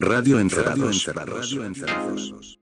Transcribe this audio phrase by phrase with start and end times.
[0.00, 1.04] Radio Encerrados.
[1.06, 2.58] Radio Encerrados.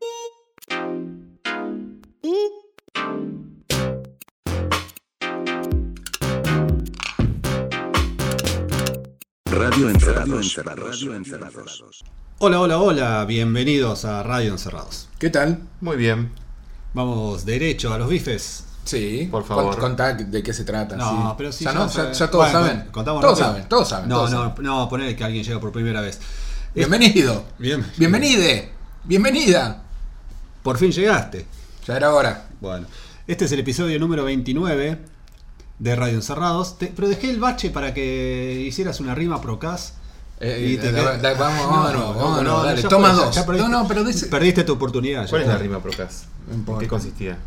[9.44, 10.56] Radio Encerrados.
[10.56, 12.04] Radio Encerrados.
[12.38, 15.08] Hola, hola, hola, bienvenidos a Radio Encerrados.
[15.18, 15.60] ¿Qué tal?
[15.80, 16.32] Muy bien.
[16.94, 18.64] Vamos derecho a los bifes.
[18.84, 19.74] Sí, Por favor.
[19.76, 20.96] Cont- Contá de qué se trata.
[20.96, 21.34] No, sí.
[21.36, 22.88] pero sí, Ya, ya no, sabe- ya, ya todos Bueno, saben.
[22.90, 23.52] contamos todos rápido.
[23.54, 24.08] saben, todos saben.
[24.08, 24.62] No, todos no, saben.
[24.64, 26.20] no, poner que alguien llega por primera vez.
[26.74, 27.44] Bienvenido.
[27.58, 27.84] Bien.
[27.96, 28.70] Bienvenide.
[29.04, 29.82] Bienvenida.
[30.62, 31.46] Por fin llegaste.
[31.86, 32.46] Ya era hora.
[32.60, 32.86] Bueno,
[33.26, 34.98] este es el episodio número 29
[35.78, 36.78] de Radio Encerrados.
[36.78, 39.94] Te- pero dejé el bache para que hicieras una rima procas.
[40.40, 43.12] Eh, Y te da- qued- da- vamos, No, vámonos, no, vámonos, no, dale, ya toma
[43.12, 43.34] dos.
[43.34, 45.24] ya perdiste- no, no, pero dice- Perdiste tu oportunidad.
[45.24, 46.26] ya ¿Cuál es la rima Procas?
[46.48, 47.38] No ¿En qué consistía?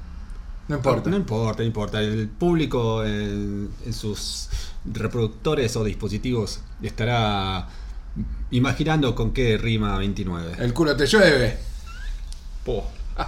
[0.67, 1.09] No importa.
[1.09, 2.01] No importa, no importa.
[2.01, 4.49] El público en, en sus
[4.85, 7.67] reproductores o dispositivos estará
[8.51, 10.53] imaginando con qué rima 29.
[10.59, 11.57] El culo te llueve.
[12.65, 12.87] Po.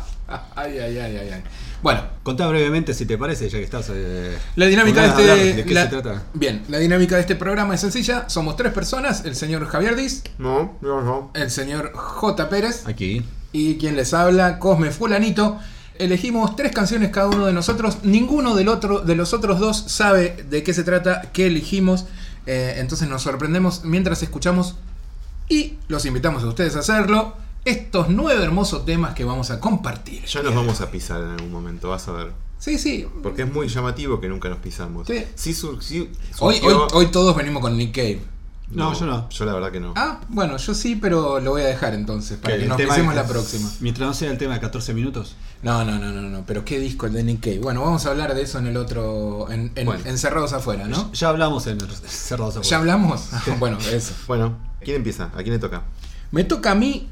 [0.55, 1.43] Ay, ay, ay, ay, ay.
[1.83, 3.91] Bueno, Contá brevemente si te parece, ya que estás.
[3.93, 5.21] eh, la dinámica de este.
[5.31, 6.23] hablar, ¿De qué la- se trata?
[6.33, 8.29] Bien, la dinámica de este programa es sencilla.
[8.29, 11.31] Somos tres personas: el señor Javier Diz, No, no, no.
[11.35, 12.49] el señor J.
[12.49, 13.21] Pérez Aquí.
[13.51, 15.59] y quien les habla, Cosme Fulanito.
[15.99, 17.97] Elegimos tres canciones cada uno de nosotros.
[18.03, 22.05] Ninguno del otro, de los otros dos sabe de qué se trata, qué elegimos.
[22.47, 24.75] Eh, entonces nos sorprendemos mientras escuchamos
[25.53, 27.35] y los invitamos a ustedes a hacerlo.
[27.65, 30.25] Estos nueve hermosos temas que vamos a compartir.
[30.25, 32.31] Ya nos vamos a pisar en algún momento, vas a ver.
[32.59, 33.05] Sí, sí.
[33.21, 35.07] Porque es muy llamativo que nunca nos pisamos.
[35.07, 35.23] Sí.
[35.35, 36.09] Sí, sur- sí
[36.39, 38.21] Hoy, hoy, hoy todos venimos con Nick Cave.
[38.71, 39.29] No, yo no.
[39.29, 39.93] Yo la verdad que no.
[39.95, 43.15] Ah, bueno, yo sí, pero lo voy a dejar entonces para que nos pisemos es-
[43.21, 43.69] la próxima.
[43.81, 45.35] Mientras no sea el tema de 14 minutos.
[45.61, 46.43] No, no, no, no, no.
[46.47, 47.59] Pero qué disco el de Nick Cave.
[47.59, 49.49] Bueno, vamos a hablar de eso en el otro.
[49.51, 50.01] En, en- Bueno.
[50.05, 51.11] Encerrados afuera, ¿no?
[51.13, 53.27] Ya hablamos en el Cerrados ¿Ya hablamos?
[53.59, 54.13] bueno, eso.
[54.27, 55.31] Bueno, ¿quién empieza?
[55.35, 55.83] ¿A quién le toca?
[56.31, 57.09] Me toca a mí.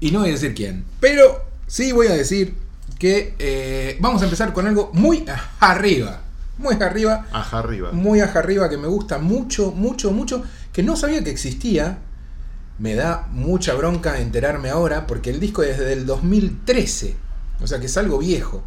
[0.00, 0.84] Y no voy a decir quién.
[1.00, 2.54] Pero sí voy a decir
[2.98, 5.24] que eh, vamos a empezar con algo muy
[5.60, 6.22] arriba.
[6.58, 7.26] Muy arriba.
[7.32, 7.92] Ajá arriba.
[7.92, 10.42] Muy aja arriba que me gusta mucho, mucho, mucho.
[10.72, 11.98] Que no sabía que existía.
[12.78, 15.06] Me da mucha bronca enterarme ahora.
[15.06, 17.16] Porque el disco es desde el 2013.
[17.60, 18.64] O sea que es algo viejo.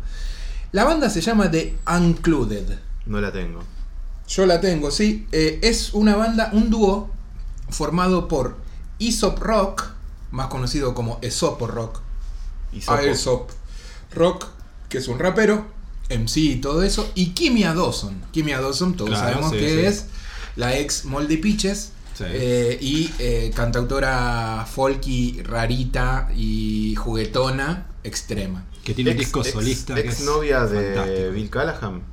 [0.72, 2.80] La banda se llama The Uncluded.
[3.06, 3.64] No la tengo.
[4.28, 5.28] Yo la tengo, sí.
[5.34, 7.12] Eh, es una banda, un dúo
[7.72, 8.58] formado por
[9.00, 9.86] Aesop Rock,
[10.32, 12.00] más conocido como Esopo Rock.
[12.88, 13.50] Aesop
[14.14, 14.46] Rock,
[14.90, 15.66] que es un rapero,
[16.10, 17.10] MC y todo eso.
[17.16, 18.22] Y Kimia Dawson.
[18.32, 19.86] Kimia Dawson, todos Claro, sabemos sí, que sí.
[19.86, 20.06] es
[20.56, 21.94] la ex Moldy Pitches.
[22.14, 22.26] Sí.
[22.28, 28.66] eh, y eh, cantautora folky, rarita y juguetona extrema.
[28.84, 29.96] Que tiene un Ex- disco ex- solista.
[29.96, 31.32] que Ex es novia de.
[31.32, 32.04] Bill Callahan.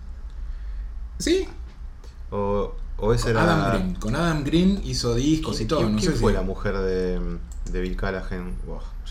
[1.19, 1.48] ¿Sí?
[2.30, 3.42] O, o ese era.
[3.44, 3.94] Adam Green.
[3.97, 5.81] Con Adam Green hizo discos y todo.
[5.81, 7.20] ¿Quién, no quién sé fue si- la mujer de,
[7.72, 8.53] de Bill Callahan?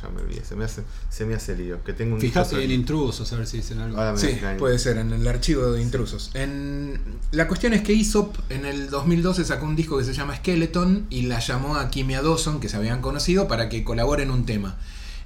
[0.02, 0.44] Ya me olvidé.
[0.46, 1.84] Se me hace, se me hace lío.
[1.84, 4.18] Que tengo un en intrusos, a ver si dicen algo.
[4.18, 6.32] Sí, puede ser, en el archivo de intrusos.
[6.36, 7.02] En...
[7.32, 11.08] La cuestión es que Aesop en el 2012 sacó un disco que se llama Skeleton
[11.10, 14.46] y la llamó a Kimia Dawson, que se habían conocido, para que colabore en un
[14.46, 14.78] tema.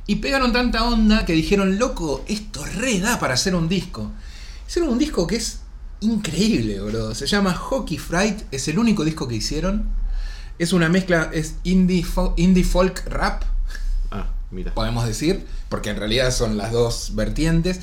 [0.08, 4.12] Y pegaron tanta onda que dijeron, loco, esto re da para hacer un disco.
[4.68, 5.61] Hicieron un disco que es
[6.02, 7.16] increíble, boludo.
[7.16, 9.90] Se llama Hockey Fright, es el único disco que hicieron.
[10.60, 13.44] Es una mezcla, es indie, fo- indie folk rap,
[14.12, 14.74] Ah, mira.
[14.74, 17.80] podemos decir, porque en realidad son las dos vertientes.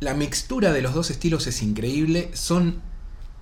[0.00, 2.80] La mixtura de los dos estilos es increíble, son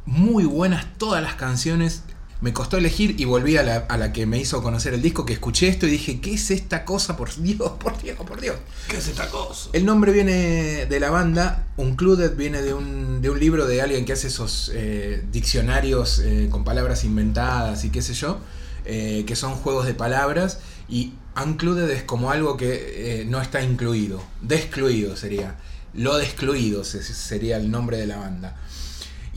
[0.06, 2.02] muy buenas todas las canciones.
[2.40, 5.26] Me costó elegir y volví a la, a la que me hizo conocer el disco,
[5.26, 7.16] que escuché esto y dije, ¿qué es esta cosa?
[7.16, 8.56] Por Dios, por Dios, por Dios.
[8.88, 9.70] ¿Qué es esta cosa?
[9.72, 14.04] El nombre viene de la banda, Uncluded viene de un, de un libro de alguien
[14.04, 18.38] que hace esos eh, diccionarios eh, con palabras inventadas y qué sé yo,
[18.84, 23.62] eh, que son juegos de palabras, y Uncluded es como algo que eh, no está
[23.62, 25.56] incluido, descluido sería,
[25.94, 28.56] lo descluido se- sería el nombre de la banda.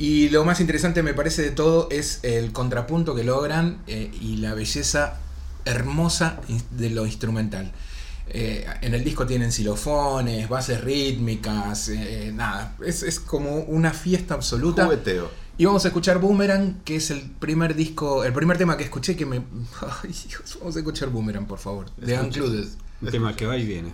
[0.02, 4.38] Y lo más interesante me parece de todo es el contrapunto que logran eh, y
[4.38, 5.20] la belleza
[5.64, 7.72] hermosa in- de lo instrumental.
[8.28, 14.34] Eh, en el disco tienen xilofones, bases rítmicas, eh, nada, es, es como una fiesta
[14.34, 14.86] absoluta.
[14.86, 15.30] Jugueteo.
[15.60, 19.16] Y vamos a escuchar Boomerang, que es el primer disco, el primer tema que escuché
[19.16, 19.38] que me...
[20.04, 21.86] Ay, Dios, vamos a escuchar Boomerang, por favor.
[22.04, 22.40] The Escucha.
[22.42, 22.68] Uncluded.
[23.04, 23.94] Un tema que va y viene.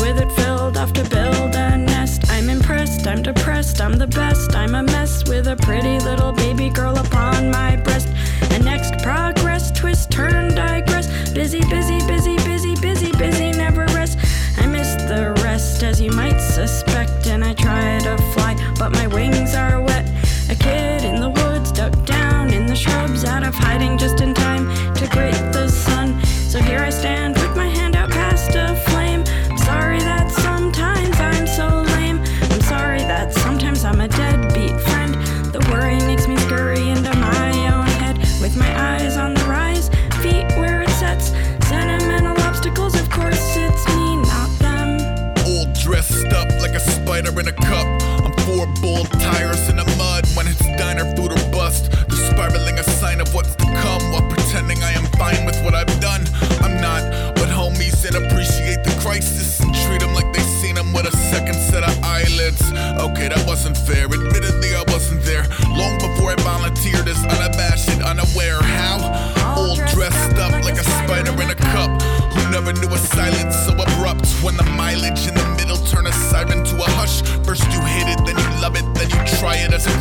[0.00, 2.30] With it filled off to build a nest.
[2.30, 4.54] I'm impressed, I'm depressed, I'm the best.
[4.54, 8.08] I'm a mess with a pretty little baby girl upon my breast.
[8.50, 11.06] And next, progress, twist, turn, digress.
[11.32, 14.18] Busy, busy, busy, busy, busy, busy, never rest.
[14.58, 17.26] I miss the rest, as you might suspect.
[17.26, 19.80] And I try to fly, but my wings are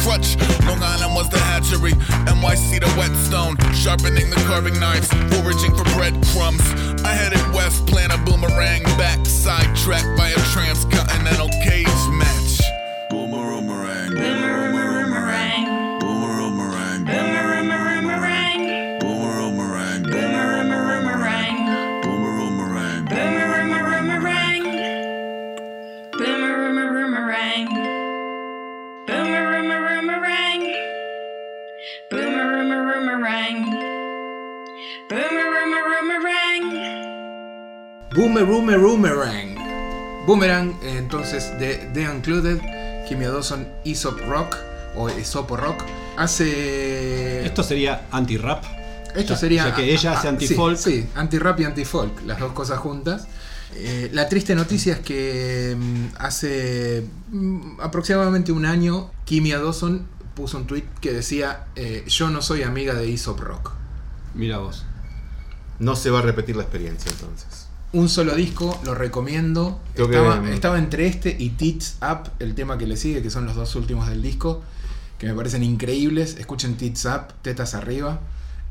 [0.03, 0.35] crutch.
[0.67, 1.93] Long Island was the hatchery,
[2.27, 6.61] NYC the whetstone, sharpening the carving knives, foraging for breadcrumbs.
[7.03, 10.42] I headed west, plan a boomerang back, sidetracked by a
[41.23, 42.59] entonces, de The Uncluded,
[43.07, 44.57] Kimia Dawson, Aesop Rock,
[44.95, 45.81] o Esopo Rock,
[46.17, 47.45] hace...
[47.45, 48.63] Esto sería anti-rap.
[49.15, 49.65] Esto Ya- sería.
[49.69, 50.77] ya que ella hace anti-folk.
[50.77, 53.27] Sí, sí, anti-rap y anti-folk, las dos cosas juntas.
[53.75, 60.57] Eh, la triste noticia es que mm, hace mm, aproximadamente un año, Kimia Dawson puso
[60.57, 63.71] un tweet que decía: eh, Yo no soy amiga de Aesop Rock.
[64.35, 64.85] Mira vos.
[65.79, 67.62] No se va a repetir la experiencia entonces.
[67.93, 69.79] Un solo disco, lo recomiendo.
[69.95, 73.45] Que- Estaba, estaba entre este y Tits Up, el tema que le sigue, que son
[73.45, 74.63] los dos últimos del disco,
[75.19, 76.35] que me parecen increíbles.
[76.39, 78.19] Escuchen Tits Up, tetas arriba,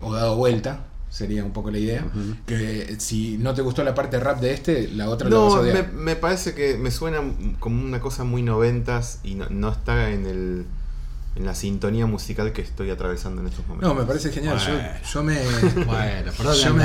[0.01, 2.05] o dado vuelta, sería un poco la idea.
[2.47, 5.57] Que si no te gustó la parte rap de este, la otra la vas a
[5.59, 5.93] No, me, odiar.
[5.93, 7.21] me parece que me suena
[7.61, 10.67] como una cosa muy noventas y no, no está en el
[11.35, 13.89] en la sintonía musical que estoy atravesando en estos momentos.
[13.89, 14.59] No, me parece genial.
[14.59, 14.89] Yo- Bueno.
[15.13, 15.85] Yo, me.
[15.87, 16.85] Bueno, por yo me.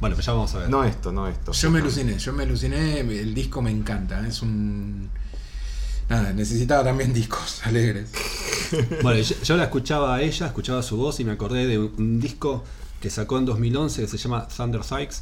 [0.00, 0.70] Bueno, pues ya vamos a ver.
[0.70, 1.52] No esto, no esto.
[1.52, 5.10] Yo me aluciné, yo me aluciné, el disco me encanta, es un...
[6.08, 8.10] Nada, necesitaba también discos alegres.
[9.02, 12.20] Bueno, yo, yo la escuchaba a ella, escuchaba su voz y me acordé de un,
[12.20, 12.64] disco
[13.00, 15.16] que sacó en 2011 que se llama Thunder Sykes,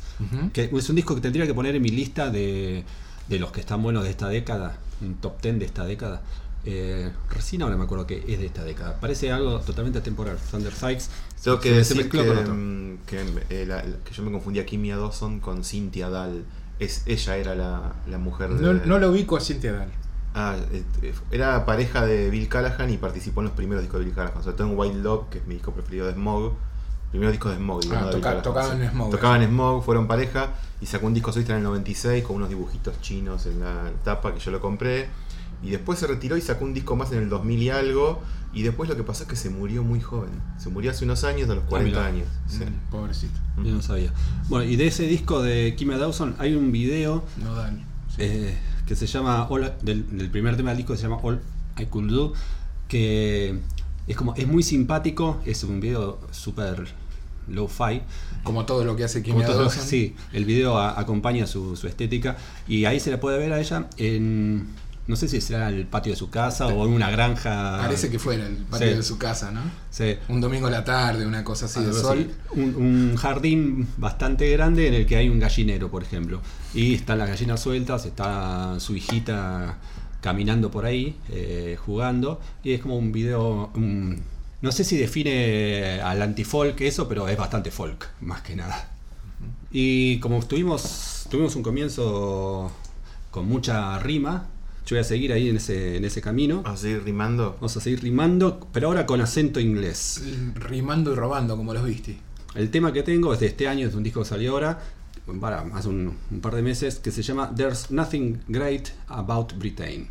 [0.52, 2.84] que es un disco que tendría que poner en mi lista de,
[3.28, 6.22] de los que están buenos de esta década, un top 10 de esta década.
[6.64, 8.98] Eh, recién ahora me acuerdo que es de esta década.
[9.00, 10.38] Parece algo totalmente atemporal.
[10.50, 11.06] Thunder Sykes.
[11.42, 12.54] Tengo que se- mezcló que, con otro.
[12.54, 16.44] mm, que, eh, la- la- que yo me confundía Kimia Dawson con Cynthia Dahl.
[16.78, 18.60] Es, ella era la, la mujer de...
[18.62, 19.88] No, no lo ubico a Cynthia Dahl.
[20.34, 24.06] Ah, eh, eh, era pareja de Bill Callahan y participó en los primeros discos de
[24.06, 24.42] Bill Callahan.
[24.42, 26.52] Sobre todo en Wild Love, que es mi disco preferido de Smog.
[27.10, 27.80] Primer disco de Smog.
[27.92, 30.50] Ah, no toca- tocaban en Smog, Tocaban en Smog, fueron pareja
[30.80, 34.32] y sacó un disco solista en el 96 con unos dibujitos chinos en la tapa
[34.32, 35.08] que yo lo compré.
[35.62, 38.20] Y después se retiró y sacó un disco más en el 2000 y algo.
[38.54, 40.30] Y después lo que pasó es que se murió muy joven.
[40.58, 42.06] Se murió hace unos años, a los 40 mira.
[42.06, 42.28] años.
[42.48, 42.64] Sí.
[42.64, 43.38] Mm, Pobrecito.
[43.58, 44.12] Yo no sabía.
[44.48, 47.56] Bueno, y de ese disco de Kimmy Dawson hay un video No.
[48.08, 48.16] Sí.
[48.18, 51.40] eh, que se llama All- del, del primer tema del disco se llama All
[51.78, 52.32] I Could Do
[52.88, 53.58] que
[54.06, 56.88] es como es muy simpático es un video súper
[57.48, 58.02] low-fi
[58.44, 59.82] Como todo lo que hace todo- Dawson.
[59.84, 62.36] sí el video a- acompaña su, su estética
[62.68, 64.66] y ahí se la puede ver a ella en
[65.06, 68.18] no sé si será el patio de su casa o en una granja Parece que
[68.18, 68.94] fuera el patio Sí.
[68.94, 69.60] de su casa, ¿no?
[69.90, 70.14] Sí.
[70.28, 72.30] Un domingo a la tarde, una cosa así de sol.
[72.52, 76.40] Un, un jardín bastante grande en el que hay un gallinero, por ejemplo.
[76.72, 79.78] Y están las gallinas sueltas, está su hijita
[80.20, 82.40] caminando por ahí, eh, jugando.
[82.62, 83.70] Y es como un video.
[83.74, 84.22] un-
[84.60, 88.88] no sé si define al antifolk eso, pero es bastante folk, más que nada.
[89.72, 92.70] Y como tuvimos, tuvimos un comienzo
[93.32, 94.46] con mucha rima,
[94.86, 96.62] yo voy a seguir ahí en ese, en ese camino.
[96.62, 97.52] ¿Vamos a seguir rimando?
[97.54, 100.22] Vamos a seguir rimando, pero ahora con acento inglés.
[100.54, 102.18] Rimando y robando, como los viste.
[102.54, 104.80] El tema que tengo es de este año, es un disco que salió ahora,
[105.40, 110.08] para hace un, un par de meses, que se llama There's Nothing Great About Britain.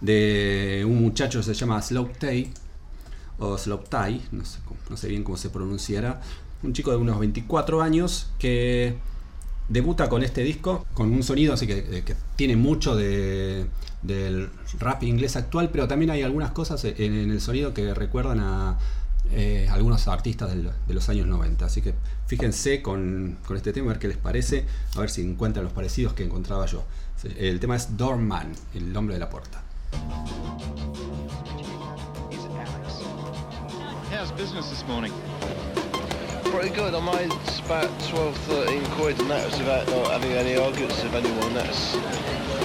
[0.00, 2.52] De un muchacho que se llama Slow Tay,
[3.38, 6.20] o Slow Tay, no sé, no sé bien cómo se pronunciará.
[6.62, 8.96] Un chico de unos 24 años que
[9.68, 13.66] debuta con este disco, con un sonido así que, que tiene mucho de,
[14.04, 18.78] del rap inglés actual, pero también hay algunas cosas en, el sonido que recuerdan a
[19.30, 21.64] eh, algunos artistas de los años 90.
[21.64, 21.94] Así que
[22.26, 26.12] fíjense con, este tema, a ver qué les parece, a ver si encuentran los parecidos
[26.12, 26.84] que encontraba yo.
[27.38, 29.62] El tema es Doorman, el nombre de la puerta.
[34.36, 35.12] Business this morning?
[36.54, 36.94] Pretty good.
[36.94, 37.32] I made
[37.66, 41.52] about 12, 13 quid, and that was without not having any arguments with anyone.
[41.52, 41.96] That's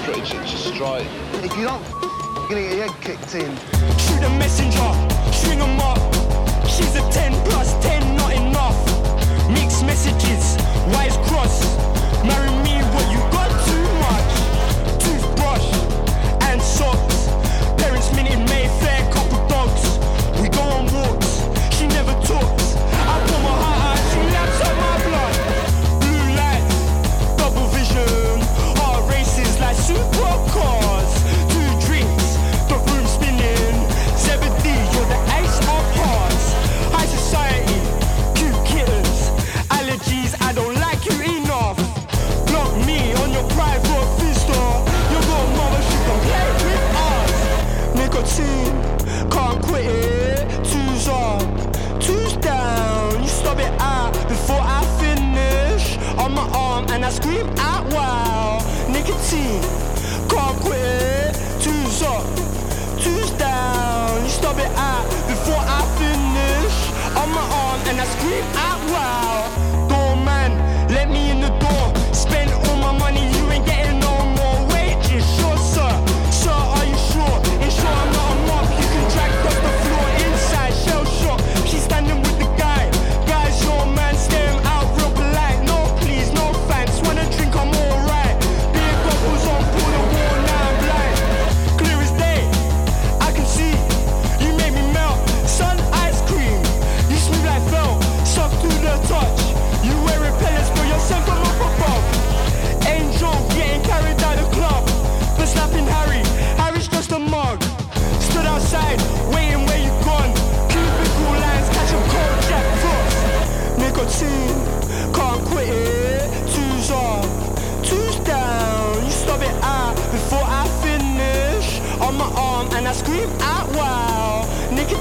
[0.06, 1.08] pretty just, just straight.
[1.42, 3.50] If you don't f***ing get your head kicked in,
[3.98, 4.90] Shoot a messenger,
[5.34, 5.98] string 'em up.
[6.70, 8.78] She's a 10 plus 10, not enough.
[9.50, 10.56] Mixed messages,
[10.94, 11.66] wise cross.
[12.24, 14.32] Marry me, what you got too much.
[15.02, 15.68] Toothbrush
[16.46, 17.26] and socks.
[17.82, 18.46] Parents minting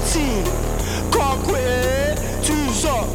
[0.09, 0.45] Nicotine,
[1.11, 2.19] can't quit
[2.85, 3.07] up,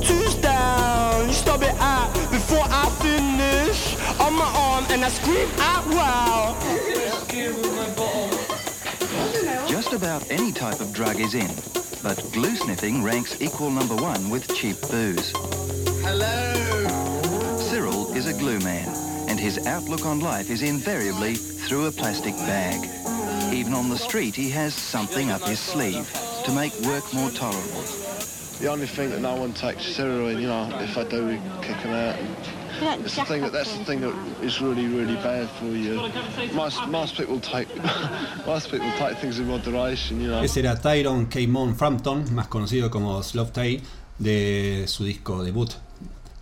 [0.00, 1.26] two's down.
[1.26, 3.96] You stop it out before I finish.
[4.20, 6.56] On my arm, and I scream out wow.
[9.66, 11.50] Just about any type of drug is in,
[12.00, 15.32] but glue sniffing ranks equal number one with cheap booze.
[16.04, 17.58] Hello!
[17.58, 18.88] Cyril is a glue man,
[19.28, 22.88] and his outlook on life is invariably through a plastic bag.
[23.52, 26.08] Even on the street, he has something up his sleeve
[26.44, 27.82] to make work more tolerable.
[28.60, 31.40] The only thing that no one takes is heroin, you know, if I do, we
[31.60, 32.16] kick them out.
[33.04, 36.10] It's the thing that, that's the thing that is really, really bad for you.
[36.54, 37.68] Most, most people take,
[38.46, 40.42] most people take things in moderation, you know.
[40.42, 41.46] Ese era Tyrone K.
[41.76, 43.82] Frampton, más conocido como Slow Tay,
[44.18, 45.72] de su disco debut,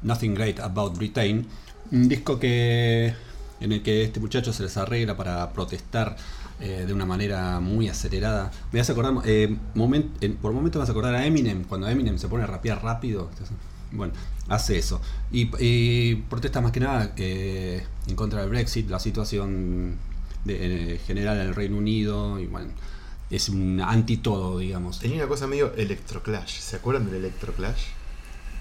[0.02, 1.46] Nothing Great About Britain.
[1.90, 3.14] Un disco que
[3.60, 6.16] en el que este muchacho se les arregla para protestar
[6.60, 8.50] eh, de una manera muy acelerada.
[8.72, 12.18] Me hace acordar, eh, moment- en- por momentos me hace acordar a Eminem, cuando Eminem
[12.18, 13.30] se pone a rapear rápido.
[13.92, 14.12] Bueno,
[14.48, 15.00] hace eso.
[15.32, 19.96] Y, y protesta más que nada eh, en contra del Brexit, la situación
[20.44, 22.38] de, eh, general en el Reino Unido.
[22.38, 22.70] Y bueno,
[23.30, 24.98] es un anti todo, digamos.
[24.98, 26.58] Tenía una cosa medio electroclash.
[26.60, 27.80] ¿Se acuerdan del electroclash?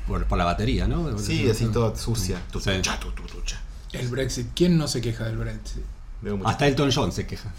[0.08, 1.18] Por, por la batería, ¿no?
[1.20, 2.38] Sí, así toda sucia.
[2.38, 2.44] Sí.
[2.54, 3.62] Tutucha, tutucha.
[3.92, 4.48] El Brexit.
[4.56, 5.84] ¿Quién no se queja del Brexit?
[6.22, 7.52] Veo mucho- Hasta Elton John se queja.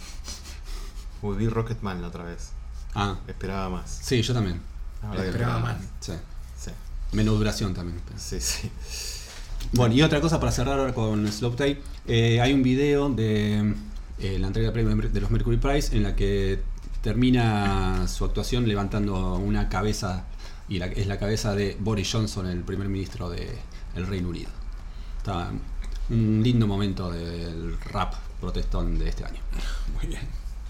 [1.23, 2.51] Uy, vi Rocketman la otra vez.
[2.95, 3.99] Ah, Esperaba más.
[4.03, 4.61] sí, yo también.
[5.03, 5.77] Verdad que Esperaba más.
[6.01, 6.13] Sí.
[6.59, 6.71] Sí,
[7.13, 8.01] Menú duración también.
[8.17, 8.71] sí, sí.
[9.73, 13.75] Bueno, y otra cosa para cerrar ahora con Slow Tay, eh, hay un video de
[14.19, 16.63] eh, la entrega de premio de los Mercury Prize en la que
[17.03, 20.25] termina su actuación levantando una cabeza
[20.69, 24.51] y la- es la cabeza de Boris Johnson, el primer ministro del Reino Unido.
[25.19, 25.51] Está
[26.11, 29.41] un lindo momento del rap protestón de este año.
[29.97, 30.23] Muy bien.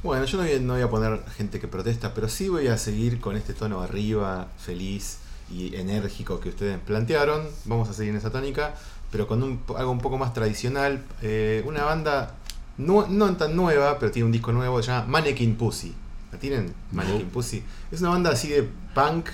[0.02, 2.68] Bueno, yo no voy, a- no voy a poner gente que protesta, pero sí voy
[2.68, 5.18] a seguir con este tono arriba, feliz
[5.50, 7.46] y enérgico que ustedes plantearon.
[7.64, 8.75] Vamos a seguir en esa tónica,
[9.10, 11.02] pero con un, algo un poco más tradicional.
[11.22, 12.34] Eh, una banda
[12.76, 15.94] no, no tan nueva, pero tiene un disco nuevo, se llama Mannequin Pussy.
[16.30, 16.72] ¿La tienen?
[16.92, 17.62] Mannequin Pussy.
[17.90, 19.28] Es una banda así de punk.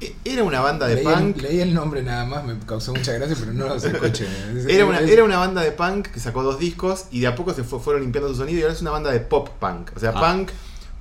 [0.00, 1.36] E- Era una banda de leí, punk.
[1.36, 4.26] el, leí el nombre nada más, me causó mucha gracia, pero no los escuché.
[4.56, 7.34] Es- Era una, era una banda de punk que sacó dos discos y de a
[7.34, 9.90] poco se fue- fueron limpiando su sonido y ahora es una banda de pop punk.
[9.96, 10.20] O sea, Ah.
[10.34, 10.50] punk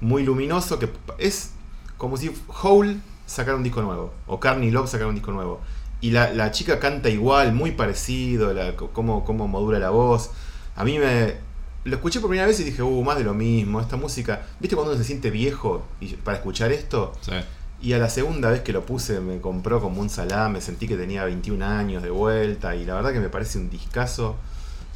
[0.01, 1.51] muy luminoso que es
[1.97, 2.31] como si
[2.63, 5.59] Hole sacara un disco nuevo o Carney Love sacara un disco nuevo.
[6.01, 10.31] Y la, la chica canta igual, muy parecido, la, cómo, cómo modula la voz.
[10.77, 11.35] A mí me...
[11.85, 14.45] Lo escuché por primera vez y dije, uh, más de lo mismo, esta música...
[14.61, 17.13] ¿Viste cuando uno se siente viejo y para escuchar esto?
[17.81, 20.97] Y a la segunda vez que lo puse me compró como un salame, sentí que
[20.97, 24.35] tenía 21 años de vuelta y la verdad que me parece un discazo.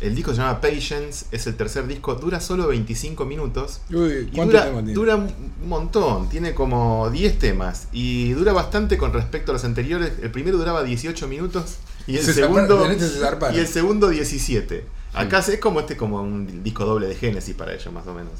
[0.01, 3.79] El disco se llama Patience, es el tercer disco, dura solo 25 minutos.
[3.89, 4.93] Uy, Y ¿cuánto dura, tiene?
[4.93, 5.31] dura un
[5.65, 10.11] montón, tiene como 10 temas y dura bastante con respecto a los anteriores.
[10.21, 12.85] El primero duraba 18 minutos y el Se segundo
[13.21, 14.85] zarparon, y el segundo 17.
[15.13, 18.33] Acá es como este como un disco doble de Genesis para ellos más o menos.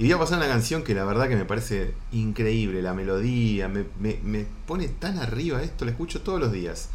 [0.00, 3.68] Y voy a pasar una canción que la verdad que me parece increíble, la melodía,
[3.68, 6.88] me, me- me pone tan arriba esto, la escucho todos los días.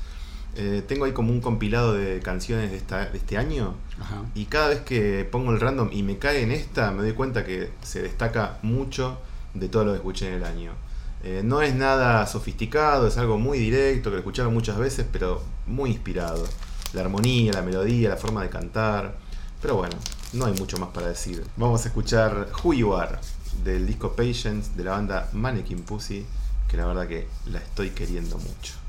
[0.56, 4.24] Eh, tengo ahí como un compilado de canciones de, esta- de este año Ajá.
[4.34, 7.46] y cada vez que pongo el random y me cae en esta, me doy cuenta
[7.46, 9.20] que se destaca mucho
[9.54, 10.72] de todo lo que escuché en el año.
[11.24, 15.44] Eh, no es nada sofisticado, es algo muy directo, que lo escucharon muchas veces, pero
[15.68, 16.44] muy inspirado.
[16.94, 19.15] La armonía, la melodía, la forma de cantar.
[19.62, 19.96] Pero bueno,
[20.34, 21.46] no hay mucho más para decir.
[21.58, 23.18] Vamos a escuchar Who You Are
[23.64, 26.26] del disco Patience de la banda Mannequin Pussy,
[26.70, 28.85] que la verdad que la estoy queriendo mucho.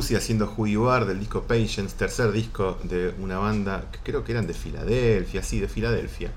[0.00, 4.24] Pussy haciendo Who You Are del disco Patience, tercer disco de una banda que creo
[4.24, 6.30] que eran de Filadelfia, sí, de Filadelfia.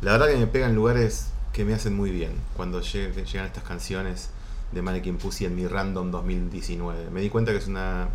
[0.00, 3.62] La verdad que me pegan lugares que me hacen muy bien cuando lleg- llegan estas
[3.64, 4.30] canciones
[4.72, 7.10] de Mannequin Pussy en mi Random 2019.
[7.10, 8.08] Me di cuenta que es una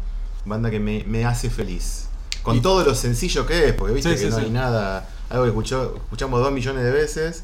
[0.43, 2.07] banda que me, me hace feliz.
[2.41, 4.45] Con Y- todo lo sencillo que es, porque viste Sí, que sí, no sí.
[4.45, 5.07] hay nada.
[5.29, 7.43] Algo que escuchó, escuchamos dos millones de veces.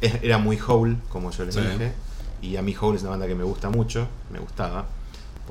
[0.00, 1.94] Es- era muy Hole, como yo les dije.
[2.42, 4.86] Y a mí Hole es una banda que me gusta mucho, me gustaba.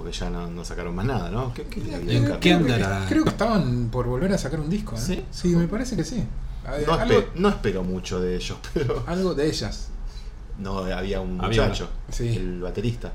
[0.01, 1.53] Porque ya no, no sacaron más nada, ¿no?
[1.53, 3.05] ¿Qué, qué- ¿En qué- qué Creo que- andará?
[3.07, 4.95] Creo que estaban por volver a sacar un disco.
[4.95, 4.99] ¿eh?
[4.99, 5.23] ¿Sí?
[5.29, 6.23] Sí, me parece que sí.
[6.87, 9.89] No, algo, espe- no espero mucho de ellos, pero algo de ellas.
[10.57, 12.29] no había un Había muchacho, Sí.
[12.35, 13.11] el baterista.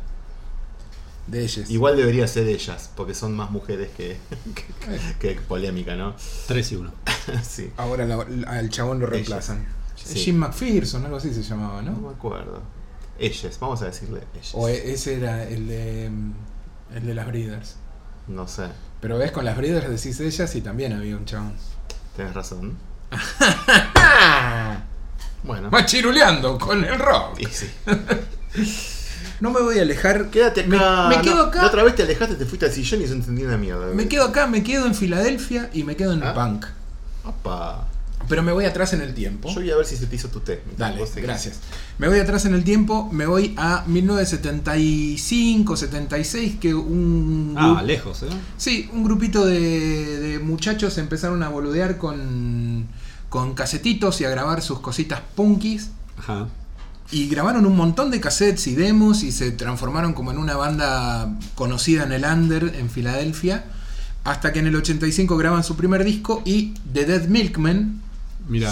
[1.26, 1.68] De ellas.
[1.70, 4.16] Igual debería ser ellas, porque son más mujeres que,
[4.54, 6.14] que, que polémica, ¿no?
[6.46, 6.92] 3 y 1.
[7.42, 7.72] sí.
[7.76, 9.66] Ahora la- al chabón lo reemplazan.
[9.96, 10.20] Sí.
[10.20, 11.98] Jim McPherson, algo así se llamaba, No ¿no?
[12.08, 12.62] me acuerdo.
[13.18, 14.52] Ellas, vamos a decirle ellas.
[14.54, 16.32] O e- ese era el de, mm,
[16.94, 17.76] el de las Breeders.
[18.28, 18.66] No sé,
[19.00, 21.52] Pero ves, con las Breeders decís ellas y también había un chabón.
[22.16, 22.76] tenés razón.
[25.42, 25.70] Bueno.
[25.70, 27.38] Machiruleando con el rock.
[27.50, 27.70] Sí.
[29.38, 30.30] No me voy a alejar.
[30.30, 31.08] Quédate acá.
[31.10, 31.60] Me, me quedo No, acá.
[31.60, 33.86] La otra vez te alejaste, te fuiste al sillón y yo entendí una mierda.
[33.88, 36.32] Me quedo acá, me quedo en Filadelfia y me quedo en el ¿Ah?
[36.34, 36.64] punk.
[37.22, 37.86] Opa.
[38.28, 39.48] Pero me voy atrás en el tiempo.
[39.48, 40.62] Yo voy a ver si se te hizo tu té.
[40.76, 41.60] Dale, gracias.
[41.98, 47.54] Me voy atrás en el tiempo, me voy a 1975, 76, que un...
[47.56, 48.28] Ah, lejos, ¿eh?
[48.56, 49.60] Sí, un grupito de,
[50.18, 52.86] de muchachos empezaron a boludear con,
[53.28, 55.90] con casetitos y a grabar sus cositas punkis.
[56.18, 56.48] Ajá.
[57.10, 61.38] Y grabaron un montón de cassettes y demos y se transformaron como en una banda
[61.54, 63.64] conocida en el under en Filadelfia.
[64.24, 68.02] Hasta que en el 85 graban su primer disco y The Dead Milkmen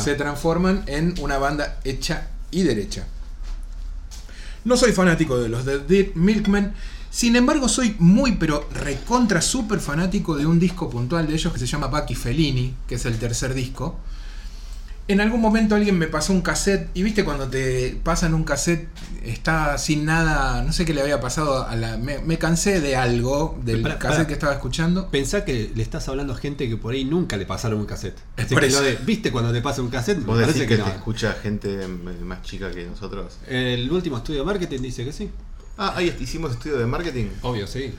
[0.03, 3.07] Se transforman en una banda hecha y derecha.
[4.65, 6.73] No soy fanático de los The Dead Milkmen,
[7.11, 11.59] sin embargo soy muy pero recontra super fanático de un disco puntual de ellos que
[11.59, 13.99] se llama Bucky Fellini, que es el tercer disco.
[15.07, 18.89] En algún momento alguien me pasó un cassette y viste cuando te pasan un cassette
[19.23, 22.97] está sin nada, no sé qué le había pasado a la me, me cansé de
[22.97, 25.11] algo del Pará, cassette que estaba escuchando.
[25.11, 28.17] Pensá que le estás hablando a gente que por ahí nunca le pasaron un cassette.
[28.37, 28.81] Es Así por que eso.
[28.81, 30.19] lo de, ¿Viste cuando te pasa un cassette?
[30.19, 33.39] Me Vos decís que, te escucha gente más chica que nosotros.
[33.47, 35.31] El último estudio de marketing dice que sí.
[35.77, 37.27] Ah, ahí hicimos estudio de marketing.
[37.43, 37.93] Obvio, sí.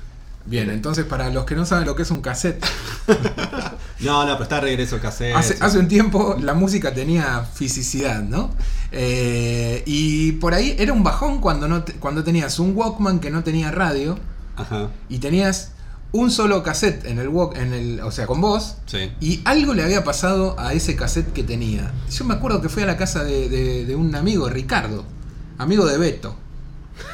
[0.48, 2.64] Bien, entonces para los que no saben lo que es un cassette,
[4.02, 5.36] No, no, pero está de regreso el cassette.
[5.36, 8.52] Hace, hace un tiempo la música tenía fisicidad, ¿no?
[8.92, 13.32] Eh, y por ahí era un bajón cuando, no te- cuando tenías un Walkman que
[13.32, 14.18] no tenía radio
[14.56, 14.90] Ajá.
[15.10, 15.72] y tenías
[16.12, 18.76] un solo cassette en el walk, en el, o sea, con vos.
[18.86, 19.12] Sí.
[19.20, 21.92] Y algo le había pasado a ese cassette que tenía.
[22.12, 25.04] Yo me acuerdo que fui a la casa de, de- de un amigo, Ricardo,
[25.58, 26.38] amigo de Beto.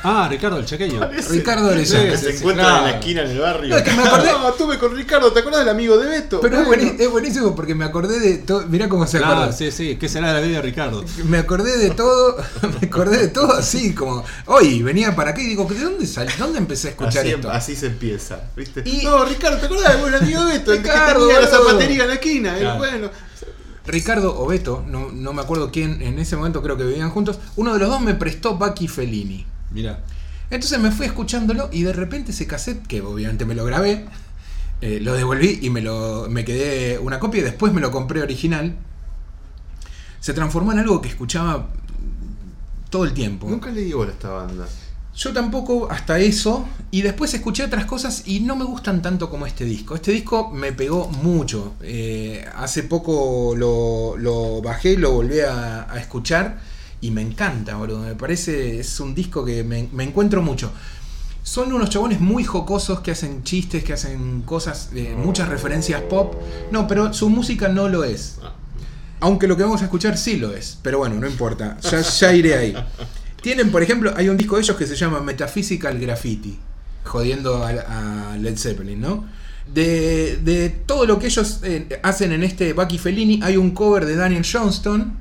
[0.04, 1.00] Ah, Ricardo el chequeño.
[1.30, 2.17] Ricardo Que Orellana.
[2.17, 2.86] se encuentran claro.
[2.86, 3.70] en la esquina en el barrio.
[3.70, 6.41] No, es que me acordé- No, estuve con Ricardo, ¿te acuerdas del amigo de Beto?
[6.41, 6.84] Pero es, Bueno.
[6.84, 8.65] bueni- es buenísimo porque me acordé de todo.
[8.67, 9.54] Mirá cómo se Claro, acuerda.
[9.54, 9.98] sí, sí.
[10.00, 11.04] ¿Qué será de la vida de Ricardo?
[11.26, 12.38] Me acordé de todo,
[12.82, 16.28] me acordé de todo así, como, hoy venía para acá y digo, ¿de dónde sal,
[16.39, 17.52] dónde empecé a escuchar así, esto?
[17.52, 18.82] así se empieza, ¿viste?
[18.86, 20.74] Y- No, Ricardo, ¿te acordás del amigo de Beto?
[20.74, 22.56] El que Ricardo, tenía la zapatería en la esquina.
[22.58, 22.76] Claro.
[22.76, 23.10] Y bueno,
[23.86, 27.39] Ricardo o Beto, no, no me acuerdo quién, en ese momento creo que vivían juntos,
[27.56, 29.46] uno de los dos me prestó Bucky Fellini.
[29.71, 30.03] Mira.
[30.49, 34.05] Entonces me fui escuchándolo y de repente ese cassette, que obviamente me lo grabé,
[34.81, 38.21] eh, lo devolví y me, lo, me quedé una copia y después me lo compré
[38.21, 38.75] original,
[40.19, 41.69] se transformó en algo que escuchaba
[42.89, 43.49] todo el tiempo.
[43.49, 44.67] nunca le di bola a esta banda.
[45.15, 46.65] Yo tampoco hasta eso.
[46.89, 49.95] Y después escuché otras cosas y no me gustan tanto como este disco.
[49.95, 51.73] Este disco me pegó mucho.
[51.81, 56.60] Eh, hace poco lo, lo bajé, lo volví a, a escuchar
[57.01, 57.99] y me encanta, boludo.
[57.99, 60.71] Me parece, es un disco que me, me encuentro mucho.
[61.43, 66.35] Son unos chabones muy jocosos que hacen chistes, que hacen cosas, eh, muchas referencias pop.
[66.71, 68.37] No, pero su música no lo es.
[69.19, 70.77] Aunque lo que vamos a escuchar sí lo es.
[70.83, 71.77] Pero bueno, no importa.
[71.81, 72.75] Ya, ya iré ahí.
[73.41, 76.59] Tienen, por ejemplo, hay un disco de ellos que se llama Metaphysical Graffiti.
[77.03, 79.25] Jodiendo a, Led Zeppelin, ¿no?
[79.73, 84.05] De, de todo lo que ellos eh, hacen en este Bucky Fellini, hay un cover
[84.05, 85.17] de Daniel Johnston.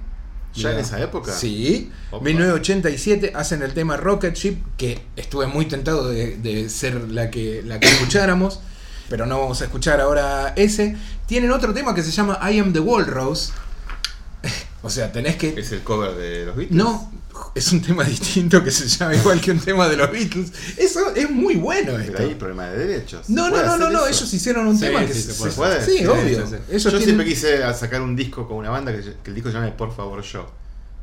[0.55, 1.33] ¿Ya en esa época?
[1.33, 2.25] Sí, Opa.
[2.25, 7.63] 1987 hacen el tema Rocket Ship, que estuve muy tentado de, de ser la que,
[7.65, 8.61] la que escucháramos,
[9.09, 10.97] pero no vamos a escuchar ahora ese.
[11.27, 13.53] Tienen otro tema que se llama I Am the Walrus.
[14.83, 15.49] o sea, tenés que...
[15.57, 16.77] ¿Es el cover de los Beatles?
[16.77, 17.13] No,
[17.55, 20.53] es un tema distinto que se llama igual que un tema de los Beatles.
[20.77, 22.23] Eso es muy bueno Pero esto.
[22.23, 23.27] hay problema de derechos.
[23.27, 25.51] ¿Se No, no, no, no, no, ellos hicieron un Sí, tema que se, se puede.
[25.53, 25.85] ¿Se puede?
[25.85, 26.23] Sí, Sí, obvio.
[26.69, 29.51] Ellos Yo tienen- siempre quise sacar un disco con una banda que, que el disco
[29.51, 30.51] se llame Por favor yo.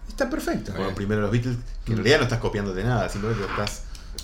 [0.07, 0.71] Está perfecto.
[0.75, 3.81] Bueno, primero los Beatles, que en realidad no estás copiándote nada, simplemente estás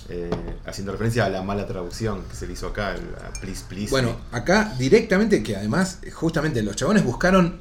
[0.08, 0.28] eh,
[0.66, 3.90] haciendo referencia a la mala traducción que se le hizo acá, el- a Please Please.
[3.90, 7.60] Bueno, acá directamente, que además, justamente los chabones buscaron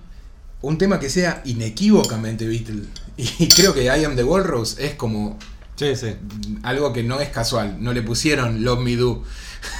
[0.61, 2.83] un tema que sea inequívocamente Beatle.
[3.17, 5.37] Y creo que I Am the Walrus es como
[5.75, 6.15] Sí, sí.
[6.61, 7.77] algo que no es casual.
[7.79, 9.23] No le pusieron Love Me Do.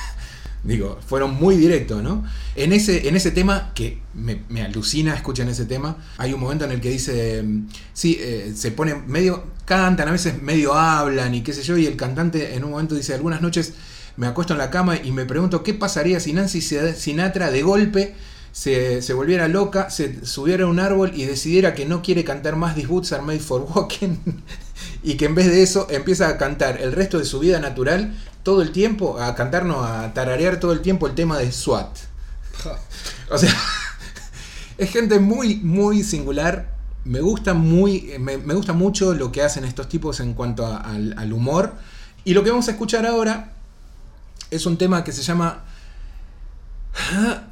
[0.64, 2.24] Digo, fueron muy directos, ¿no?
[2.56, 6.64] En ese, en ese tema, que me, me alucina, escuchen ese tema, hay un momento
[6.66, 11.36] en el que dice, mm, sí, eh, se pone medio, cantan, a veces medio hablan
[11.36, 13.74] y qué sé yo, y el cantante en un momento dice, algunas noches
[14.16, 18.16] me acuesto en la cama y me pregunto qué pasaría si Nancy Sinatra de golpe
[18.54, 22.56] se, se volviera loca, se subiera a un árbol y decidiera que no quiere cantar
[22.56, 24.16] más These Boots Are Made for Walking
[25.04, 28.16] y que en vez de eso empieza a cantar el resto de su vida natural
[28.44, 31.98] todo el tiempo, a cantarnos, a tararear todo el tiempo el tema de SWAT.
[33.30, 33.54] O sea,
[34.78, 36.72] es gente muy, muy singular.
[37.06, 40.78] Me gusta, muy, me, me gusta mucho lo que hacen estos tipos en cuanto a-
[40.78, 41.74] al, al humor.
[42.24, 43.54] Y lo que vamos a escuchar ahora
[44.52, 45.64] es un tema que se llama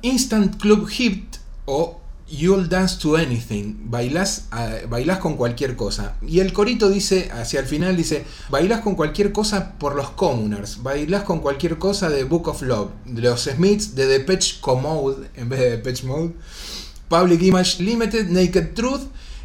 [0.01, 2.01] Instant Club Hit o
[2.31, 3.89] You'll Dance to Anything.
[3.89, 6.15] Bailás, ah, bailás con cualquier cosa.
[6.25, 10.81] Y el corito dice, hacia el final dice, bailás con cualquier cosa por los Commoners.
[10.81, 12.91] Bailás con cualquier cosa de Book of Love.
[13.05, 16.33] De los Smiths, de Depeche Commode, en vez de Depeche Mode.
[17.09, 19.01] Public Image Limited, Naked Truth.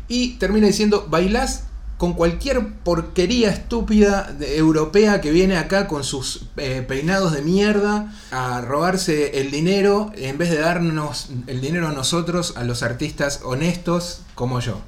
[0.09, 1.65] Y termina diciendo, bailás
[1.99, 8.13] con cualquier porquería estúpida de- europea que viene acá con sus eh, peinados de mierda
[8.31, 13.41] a robarse el dinero en vez de darnos el dinero a nosotros, a los artistas
[13.45, 14.81] honestos como yo.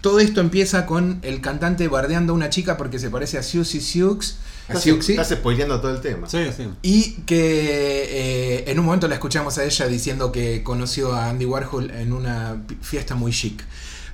[0.00, 3.80] Todo esto empieza con el cantante bardeando a una chica porque se parece a Susie
[3.80, 4.36] Sioux.
[4.68, 6.28] a estás, spoileando todo el tema.
[6.28, 6.68] Sí, sí.
[6.82, 11.44] Y que eh, en un momento la escuchamos a ella diciendo que conoció a Andy
[11.44, 13.62] Warhol en una fiesta muy chic.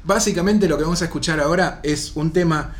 [0.06, 2.76] Básicamente lo que vamos a escuchar ahora es un tema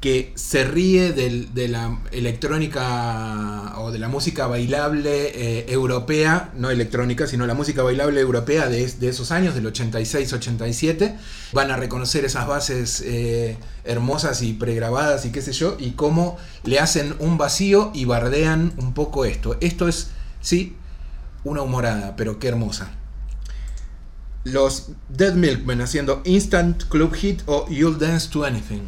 [0.00, 7.28] que se ríe de la electrónica o de la música bailable eh, europea, no electrónica,
[7.28, 11.16] sino la música bailable europea de esos años, del 86-87.
[11.52, 16.38] Van a reconocer esas bases eh, hermosas y pregrabadas y qué sé yo, y cómo
[16.64, 19.56] le hacen un vacío y bardean un poco esto.
[19.60, 20.08] Esto es,
[20.40, 20.74] sí,
[21.44, 22.90] una humorada, pero qué hermosa.
[24.44, 28.82] Los Dead Milkmen haciendo Instant Club Hit o You'll Dance to Anything.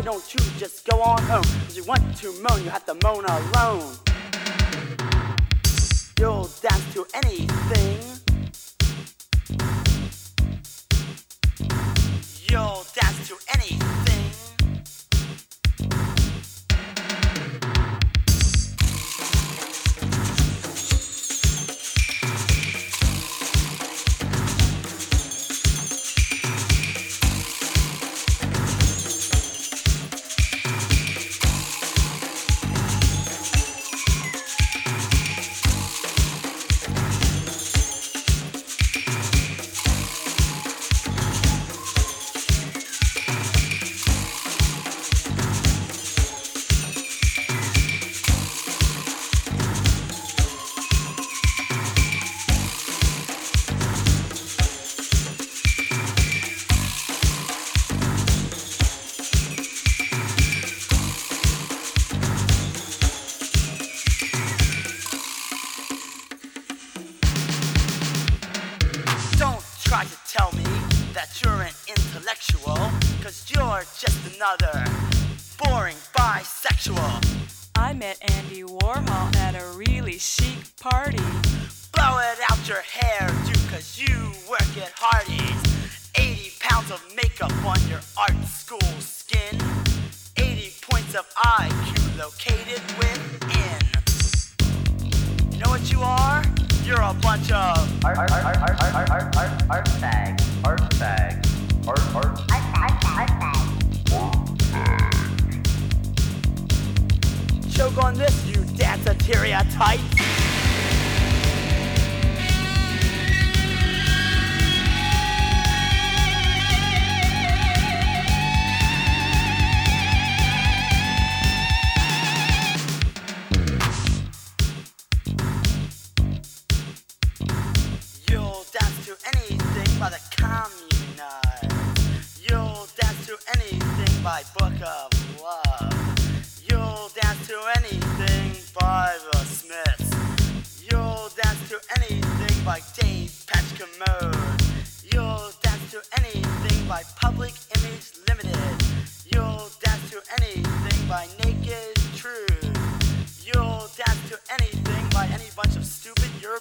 [0.00, 1.42] Why don't you just go on home?
[1.42, 3.94] Cause you want to moan, you have to moan alone.
[6.18, 7.98] You'll dance to anything.
[12.48, 13.99] You'll dance to anything.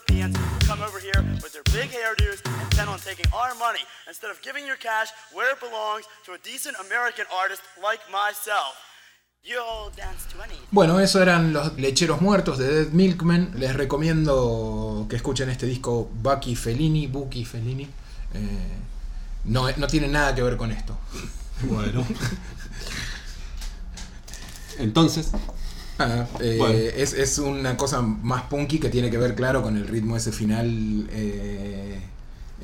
[0.08, 4.32] Europeans who come over here with their big hairdos intent on taking our money instead
[4.32, 8.76] of giving your cash where it belongs to a decent American artist like myself.
[10.72, 13.54] Bueno, eso eran los lecheros muertos de Dead Milkmen.
[13.56, 17.88] Les recomiendo que escuchen este disco Bucky Fellini, Bucky Fellini.
[18.34, 18.78] Eh,
[19.46, 20.98] no, no tiene nada que ver con esto.
[21.64, 22.06] Bueno.
[24.78, 25.32] Entonces.
[26.00, 26.76] Ah, eh, Bueno.
[26.76, 30.32] es, es una cosa más punky que tiene que ver, claro, con el ritmo ese
[30.32, 31.08] final.
[31.12, 32.02] eh,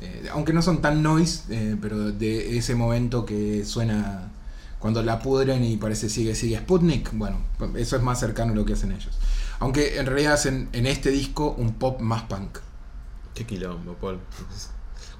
[0.00, 4.30] eh, aunque no son tan noise, eh, pero de ese momento que suena
[4.78, 7.12] cuando la pudren y parece sigue, sigue Sputnik.
[7.12, 7.38] Bueno,
[7.76, 9.18] eso es más cercano a lo que hacen ellos.
[9.58, 12.58] Aunque en realidad hacen en este disco un pop más punk.
[13.34, 14.18] Qué quilombo, Paul.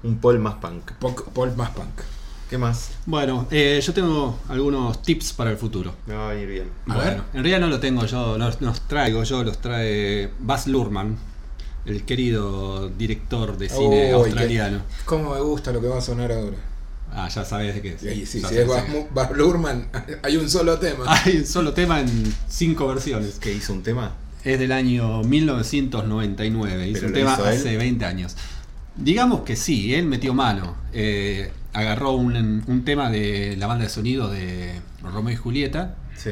[0.03, 0.91] Un Paul más punk.
[0.93, 2.01] Pop más punk.
[2.49, 2.91] ¿Qué más?
[3.05, 5.93] Bueno, eh, yo tengo algunos tips para el futuro.
[6.05, 6.69] Me va a ir bien.
[6.87, 7.17] A bueno, ver.
[7.33, 11.17] en realidad no lo tengo yo, los, los traigo yo, los trae Baz Luhrmann,
[11.85, 14.77] el querido director de cine australiano.
[14.79, 16.55] qué- ¿Cómo me gusta lo que va a sonar ahora?
[17.11, 18.01] Ah, ya sabes de qué es.
[18.01, 18.67] Sí, sí, Ya si es
[19.13, 19.89] Baz Luhrmann,
[20.23, 21.03] hay un solo tema.
[21.25, 23.39] Hay un solo tema en cinco versiones.
[23.39, 24.13] ¿Qué hizo un tema?
[24.45, 26.87] Es del año 1999.
[26.87, 27.57] Hizo ¿Pero un tema hizo él?
[27.57, 28.35] hace 20 años.
[28.95, 30.75] Digamos que sí, él metió mano.
[30.93, 35.95] Eh, agarró un, un tema de la banda de sonido de Romeo y Julieta.
[36.15, 36.31] Sí.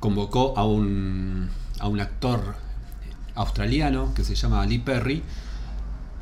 [0.00, 1.48] Convocó a un,
[1.80, 2.56] a un actor
[3.34, 5.22] australiano que se llama Lee Perry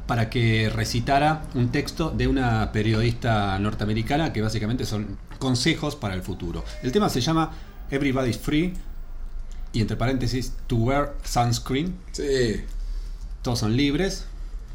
[0.06, 6.22] para que recitara un texto de una periodista norteamericana que básicamente son consejos para el
[6.22, 6.64] futuro.
[6.82, 7.50] El tema se llama
[7.90, 8.74] Everybody's Free
[9.72, 11.96] y entre paréntesis to wear sunscreen.
[12.12, 12.64] Sí.
[13.42, 14.26] Todos son libres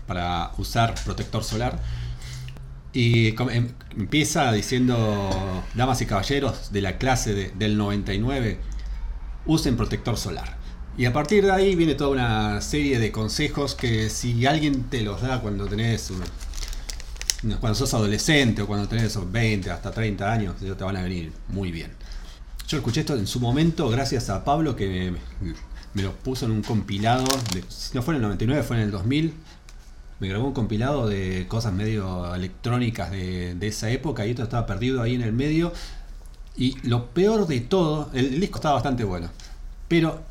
[0.05, 1.79] para usar protector solar.
[2.93, 8.59] Y em- empieza diciendo, damas y caballeros de la clase de- del 99,
[9.45, 10.57] usen protector solar.
[10.97, 15.01] Y a partir de ahí viene toda una serie de consejos que si alguien te
[15.01, 16.11] los da cuando tenés
[17.61, 21.03] cuando sos adolescente o cuando tenés esos 20 hasta 30 años, ellos te van a
[21.03, 21.91] venir muy bien.
[22.67, 24.87] Yo escuché esto en su momento gracias a Pablo que
[25.41, 25.51] me,
[25.93, 27.23] me lo puso en un compilado,
[27.93, 29.33] no fue en el 99, fue en el 2000.
[30.19, 34.65] Me grabó un compilado de cosas medio electrónicas de, de esa época y esto estaba
[34.65, 35.71] perdido ahí en el medio.
[36.57, 39.29] Y lo peor de todo, el, el disco estaba bastante bueno,
[39.87, 40.21] pero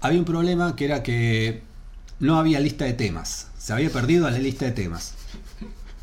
[0.00, 1.62] había un problema que era que
[2.20, 3.48] no había lista de temas.
[3.58, 5.14] Se había perdido la lista de temas.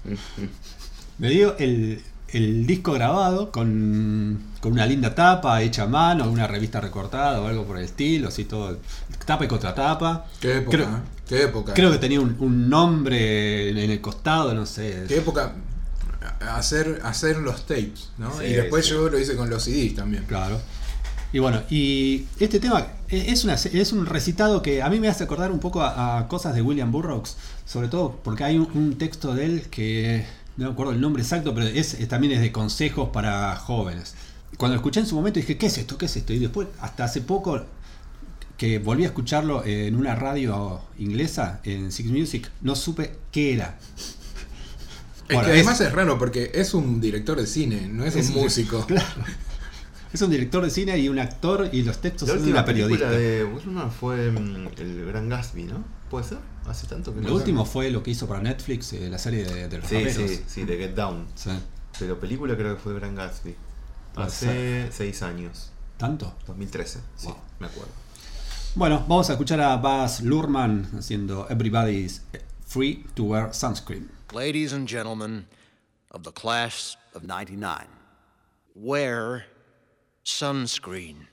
[1.17, 6.47] Me dio el, el disco grabado con, con una linda tapa hecha a mano, una
[6.47, 8.77] revista recortada o algo por el estilo, así todo.
[9.25, 10.25] Tapa y contratapa.
[10.39, 11.01] Qué época, Creo, ¿eh?
[11.27, 11.73] Qué época.
[11.73, 15.05] creo que tenía un, un nombre en el costado, no sé.
[15.07, 15.53] Qué época
[16.53, 18.31] hacer, hacer los tapes, ¿no?
[18.39, 18.91] Sí, y después sí.
[18.91, 20.23] yo lo hice con los CDs también.
[20.25, 20.59] Claro.
[21.33, 25.23] Y bueno, y este tema es, una, es un recitado que a mí me hace
[25.23, 28.97] acordar un poco a, a cosas de William Burroughs, sobre todo porque hay un, un
[28.97, 32.41] texto de él que no me acuerdo el nombre exacto, pero es, es- también es
[32.41, 34.13] de consejos para jóvenes.
[34.57, 35.97] Cuando lo escuché en su momento dije, ¿qué es esto?
[35.97, 36.31] ¿Qué es esto?
[36.31, 37.65] Y después, hasta hace poco
[38.57, 43.77] que volví a escucharlo en una radio inglesa, en Six Music, no supe qué era.
[43.97, 44.17] Es
[45.27, 45.91] Bueno, que además es...
[45.91, 48.85] raro porque es un director de cine, no es, Es un músico.
[48.87, 49.07] Claro.
[50.13, 52.63] Es un director de cine y un actor y los textos La son de una
[52.63, 53.09] periodista.
[53.09, 55.83] película de Burman fue mm, El Gran Gatsby, ¿no?
[56.09, 56.37] ¿Puede ser?
[56.65, 59.43] Hace tanto que no Lo último fue lo que hizo para Netflix, eh, la serie
[59.43, 60.15] de, de los Sí, raperos.
[60.31, 61.25] sí, sí, de Get Down.
[61.35, 61.49] Sí.
[61.99, 63.55] Pero película creo que fue Gran Gatsby.
[64.15, 65.71] Hace seis años.
[65.97, 66.33] ¿Tanto?
[66.47, 67.35] 2013, sí, Wow.
[67.59, 67.91] me acuerdo.
[68.77, 72.21] Bueno, vamos a escuchar a Baz Luhrmann haciendo Everybody's
[72.59, 74.09] Free to Wear Sunscreen.
[74.33, 75.47] Ladies and gentlemen
[76.11, 77.87] of the class of 99,
[78.75, 79.45] wear
[80.25, 81.27] sunscreen.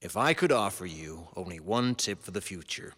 [0.00, 2.94] If I could offer you only one tip for the future,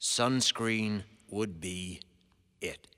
[0.00, 2.00] sunscreen would be
[2.62, 2.88] it.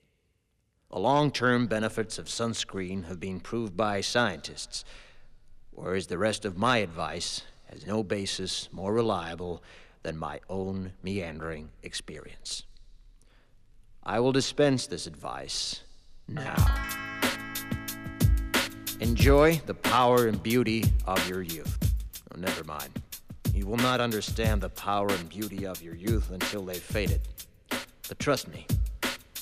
[0.88, 4.84] The long term benefits of sunscreen have been proved by scientists,
[5.72, 7.42] whereas the rest of my advice
[7.76, 9.62] has no basis more reliable
[10.02, 12.62] than my own meandering experience.
[14.02, 15.82] I will dispense this advice
[16.26, 16.56] now.
[19.00, 21.76] Enjoy the power and beauty of your youth.
[22.32, 23.02] Oh, never mind.
[23.52, 27.20] You will not understand the power and beauty of your youth until they've faded.
[27.68, 28.66] But trust me,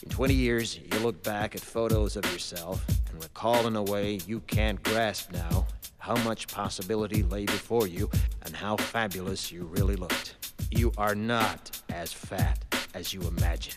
[0.03, 4.18] in 20 years, you'll look back at photos of yourself and recall in a way
[4.26, 5.66] you can't grasp now
[6.05, 8.11] how much possibility lay before you
[8.42, 10.52] and how fabulous you really looked.
[10.70, 13.72] You are not as fat as you imagine.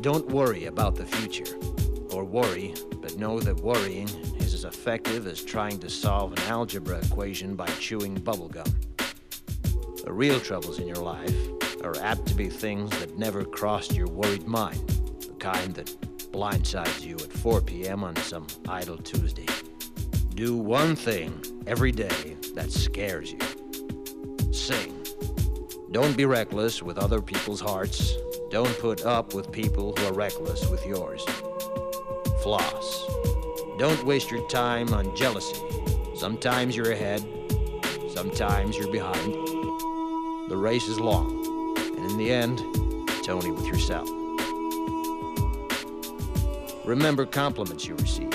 [0.00, 1.54] Don't worry about the future,
[2.14, 4.08] or worry, but know that worrying
[4.38, 8.72] is as effective as trying to solve an algebra equation by chewing bubblegum.
[10.02, 11.36] The real troubles in your life
[11.84, 14.88] are apt to be things that never crossed your worried mind,
[15.20, 15.94] the kind that
[16.32, 18.04] blindsides you at 4 p.m.
[18.04, 19.46] on some idle Tuesday.
[20.34, 24.52] Do one thing every day that scares you.
[24.52, 24.96] Sing.
[25.90, 28.14] Don't be reckless with other people's hearts.
[28.50, 31.24] Don't put up with people who are reckless with yours.
[32.42, 33.06] Floss.
[33.78, 35.60] Don't waste your time on jealousy.
[36.14, 37.26] Sometimes you're ahead,
[38.12, 39.32] sometimes you're behind.
[40.50, 42.60] The race is long, and in the end,
[43.08, 44.19] it's only with yourself.
[46.90, 48.34] Remember compliments you receive.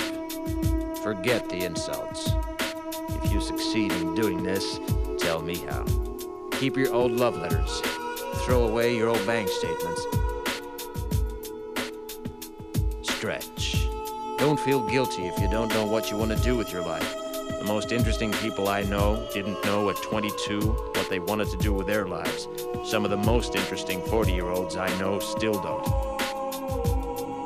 [1.03, 2.29] Forget the insults.
[3.21, 4.79] If you succeed in doing this,
[5.19, 5.83] tell me how.
[6.51, 7.81] Keep your old love letters.
[8.45, 10.01] Throw away your old bank statements.
[13.01, 13.89] Stretch.
[14.37, 17.13] Don't feel guilty if you don't know what you want to do with your life.
[17.59, 21.73] The most interesting people I know didn't know at 22 what they wanted to do
[21.73, 22.47] with their lives.
[22.85, 26.14] Some of the most interesting 40 year olds I know still don't.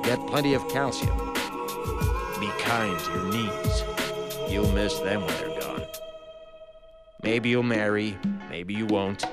[0.10, 1.16] Get plenty of calcium.
[2.40, 3.84] Be kind to your knees.
[4.50, 5.86] You'll miss them when they're gone.
[7.22, 8.18] Maybe you'll marry,
[8.50, 9.24] maybe you won't.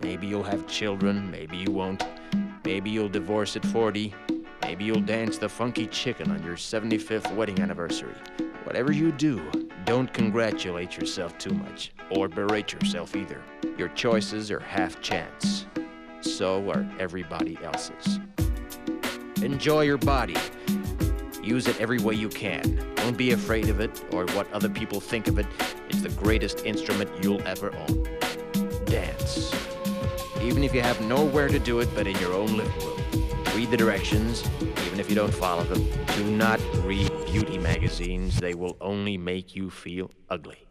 [0.00, 2.02] Maybe you'll have children, maybe you won't.
[2.64, 4.14] Maybe you'll divorce at 40.
[4.62, 8.16] Maybe you'll dance the funky chicken on your 75th wedding anniversary.
[8.62, 9.42] Whatever you do,
[9.84, 13.42] don't congratulate yourself too much, or berate yourself either.
[13.76, 15.66] Your choices are half chance.
[16.22, 18.20] So are everybody else's.
[19.42, 20.36] Enjoy your body.
[21.42, 22.92] Use it every way you can.
[22.94, 25.46] Don't be afraid of it or what other people think of it.
[25.88, 28.08] It's the greatest instrument you'll ever own.
[28.86, 29.54] Dance.
[30.40, 33.00] Even if you have nowhere to do it but in your own living room.
[33.54, 34.42] Read the directions,
[34.86, 35.86] even if you don't follow them.
[36.16, 40.66] Do not read beauty magazines, they will only make you feel ugly.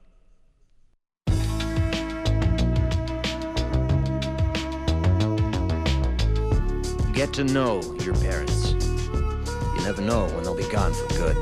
[7.14, 8.72] Get to know your parents.
[8.74, 11.38] You never know when they'll be gone for good.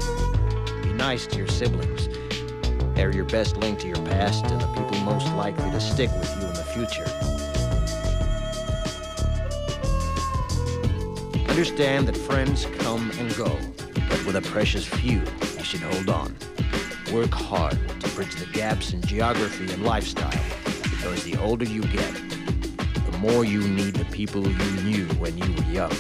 [0.84, 2.10] Be nice to your siblings.
[2.94, 6.30] They're your best link to your past and the people most likely to stick with
[6.36, 7.06] you in the future.
[11.50, 13.58] Understand that friends come and go,
[14.10, 15.22] but with a precious few,
[15.58, 16.36] you should hold on.
[17.14, 22.31] Work hard to bridge the gaps in geography and lifestyle, because the older you get,
[23.22, 25.96] more you need the people you knew when you were young.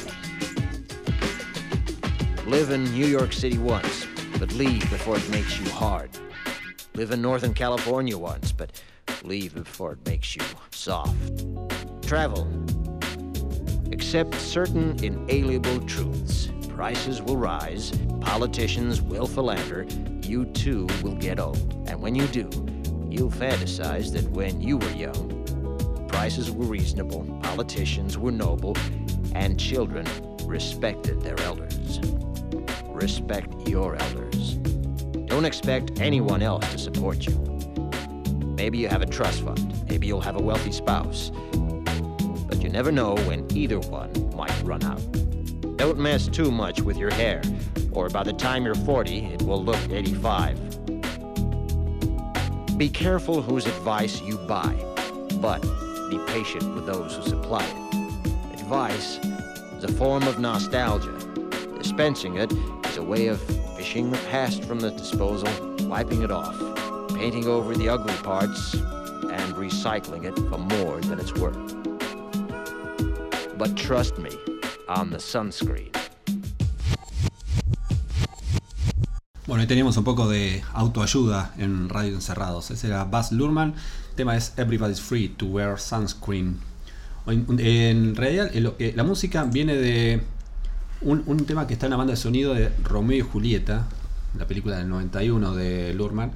[2.48, 4.08] Live in New York City once,
[4.40, 6.10] but leave before it makes you hard.
[6.96, 8.82] Live in Northern California once, but
[9.24, 10.42] leave before it makes you
[10.72, 11.16] soft.
[12.02, 12.48] Travel.
[13.92, 16.50] Accept certain inalienable truths.
[16.70, 17.92] Prices will rise,
[18.22, 19.86] politicians will philander,
[20.24, 21.88] you too will get old.
[21.88, 22.50] And when you do,
[23.12, 25.41] you'll fantasize that when you were young,
[26.12, 28.76] prices were reasonable, politicians were noble,
[29.34, 30.05] and children
[30.45, 31.99] respected their elders.
[32.88, 34.55] Respect your elders.
[35.26, 37.34] Don't expect anyone else to support you.
[38.57, 41.32] Maybe you have a trust fund, maybe you'll have a wealthy spouse,
[42.47, 45.01] but you never know when either one might run out.
[45.78, 47.41] Don't mess too much with your hair,
[47.93, 50.59] or by the time you're 40, it will look 85.
[52.78, 54.76] Be careful whose advice you buy,
[55.39, 55.64] but
[56.12, 58.59] be patient with those who supply it.
[58.59, 59.18] Advice
[59.78, 61.18] is a form of nostalgia.
[61.78, 62.51] Dispensing it
[62.88, 63.41] is a way of
[63.78, 65.47] fishing the past from the disposal,
[65.88, 66.53] wiping it off,
[67.16, 71.55] painting over the ugly parts, and recycling it for more than it's worth.
[73.57, 74.32] But trust me
[74.89, 75.91] on the sunscreen.
[79.47, 82.70] Bueno, ahí teníamos un poco de autoayuda en Radio Encerrados.
[82.70, 83.76] Ese era Buzz Lurman.
[84.12, 86.59] El tema es Everybody's Free to Wear Sunscreen.
[87.28, 90.22] En, en realidad, en lo que- la música viene de
[91.01, 93.86] un, un tema que está en la banda de sonido de Romeo y Julieta,
[94.38, 96.32] la película del 91 de Lurman.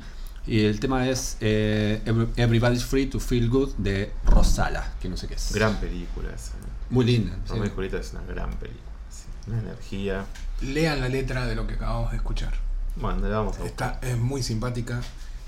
[0.48, 5.18] Y el tema es eh, Every- Everybody's Free to Feel Good de Rosala, que no
[5.18, 5.52] sé qué es.
[5.54, 6.54] Gran película esa.
[6.90, 7.34] Muy linda.
[7.46, 7.50] sí.
[7.54, 8.84] Romeo y Julieta es una gran película.
[9.10, 9.24] sí.
[9.48, 10.26] Una energía.
[10.62, 12.54] Lean la letra de lo que acabamos de escuchar.
[12.96, 15.02] Bueno, la vamos a Está, es muy simpática.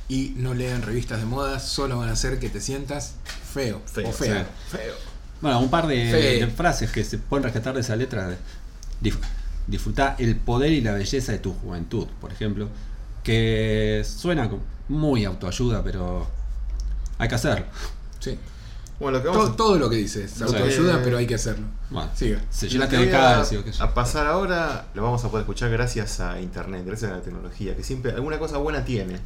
[0.09, 3.15] Y no lean revistas de moda, solo van a hacer que te sientas
[3.53, 3.81] feo.
[3.85, 4.43] Feo, o fea.
[4.71, 4.77] sí.
[4.77, 4.93] Feo.
[5.41, 8.35] Bueno, un par de, frases que se pueden rescatar de esa letra.
[9.01, 9.19] Dif-
[9.67, 12.69] disfrutar el poder y la belleza de tu juventud, por ejemplo.
[13.23, 14.49] Que suena
[14.87, 16.25] muy autoayuda, pero
[17.17, 17.65] hay que hacerlo.
[18.19, 18.39] Sí.
[18.99, 21.27] Bueno, lo que Todo, vamos a- todo lo que dice es autoayuda, Eh, pero hay
[21.27, 21.67] que hacerlo.
[21.91, 22.41] Bueno, Siga.
[22.49, 23.63] se que de voy a- calcio.
[23.63, 23.83] qué sé yo.
[23.83, 27.75] A pasar ahora lo vamos a poder escuchar gracias a internet, gracias a la tecnología,
[27.75, 29.19] que siempre alguna cosa buena tiene.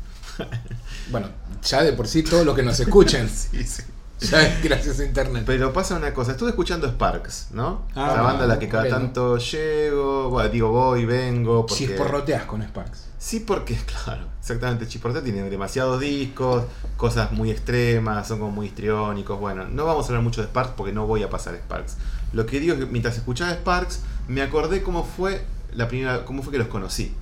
[1.11, 1.27] Bueno,
[1.63, 2.77] ya de por sí todo lo que nos.
[2.81, 3.83] Sí, sí.
[4.21, 5.43] Ya es gracias a internet.
[5.45, 7.87] Pero pasa una cosa, estuve escuchando Sparks, ¿no?
[7.95, 8.97] Ah, la banda a la que cada bueno.
[8.97, 11.65] tanto llego, bueno, digo voy, vengo.
[11.65, 11.87] Porque...
[11.87, 13.07] Chisporroteas con Sparks.
[13.17, 13.75] Sí, porque,
[14.05, 16.65] claro, exactamente, Chisporrotea tiene demasiados discos,
[16.97, 19.39] cosas muy extremas, son como muy histriónicos.
[19.39, 21.97] Bueno, no vamos a hablar mucho de Sparks porque no voy a pasar Sparks.
[22.33, 26.43] Lo que digo es que mientras escuchaba Sparks, me acordé cómo fue la primera, cómo
[26.43, 27.15] fue que los conocí.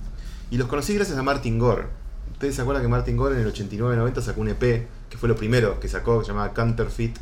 [0.50, 1.99] Y los conocí gracias a Martin Gore.
[2.40, 5.36] Ustedes se acuerdan que Martin Gore en el 89-90 sacó un EP, que fue lo
[5.36, 7.18] primero que sacó, que se llamaba Counterfeit.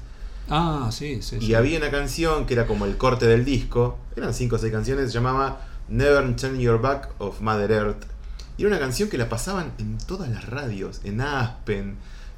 [0.48, 1.38] Ah, sí, sí.
[1.40, 1.54] Y sí.
[1.56, 5.10] había una canción que era como el corte del disco, eran 5 o 6 canciones,
[5.10, 8.04] se llamaba Never Turn Your Back of Mother Earth.
[8.58, 11.96] Y era una canción que la pasaban en todas las radios, en Aspen.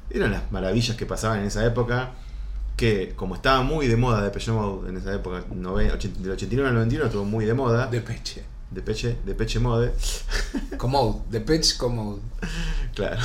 [0.09, 2.13] Eran las maravillas que pasaban en esa época.
[2.77, 7.05] Que como estaba muy de moda Depeche Mode en esa época, del 89 al 91
[7.05, 7.91] estuvo muy de moda.
[8.71, 9.09] De peche.
[9.09, 9.93] Depeche, Depeche Mode.
[10.77, 11.21] Commode.
[11.29, 12.21] De Pitch Commode.
[12.95, 13.21] Claro.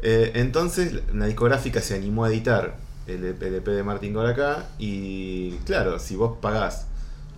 [0.00, 2.76] Eh, entonces la discográfica se animó a editar
[3.08, 6.86] el EP, el EP de Martin Gore acá y claro, si vos pagás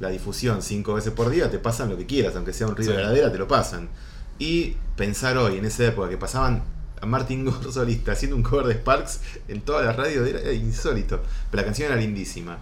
[0.00, 2.92] la difusión cinco veces por día, te pasan lo que quieras, aunque sea un ruido
[2.92, 3.02] de Sí.
[3.04, 3.88] heladera, te lo pasan.
[4.38, 6.62] Y pensar hoy, en esa época, que pasaban
[7.00, 10.52] a Martin Gore solista haciendo un cover de Sparks en todas las radios, era, era
[10.52, 11.22] insólito.
[11.50, 12.58] Pero la canción era lindísima.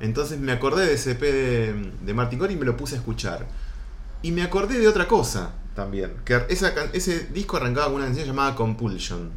[0.00, 2.98] Entonces me acordé de ese EP de, de Martin Gore y me lo puse a
[2.98, 3.46] escuchar.
[4.24, 6.14] Y me acordé de otra cosa también.
[6.24, 9.30] Que esa ese disco arrancaba con una canción llamada Compulsion.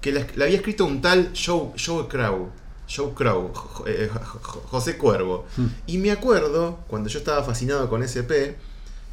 [0.00, 2.50] Que la, la había escrito un tal Joe, Joe Crow.
[2.90, 3.52] Joe Crow,
[3.86, 5.46] eh, Jo- Jo- José Cuervo.
[5.86, 8.56] Y me acuerdo, cuando yo estaba fascinado con EP,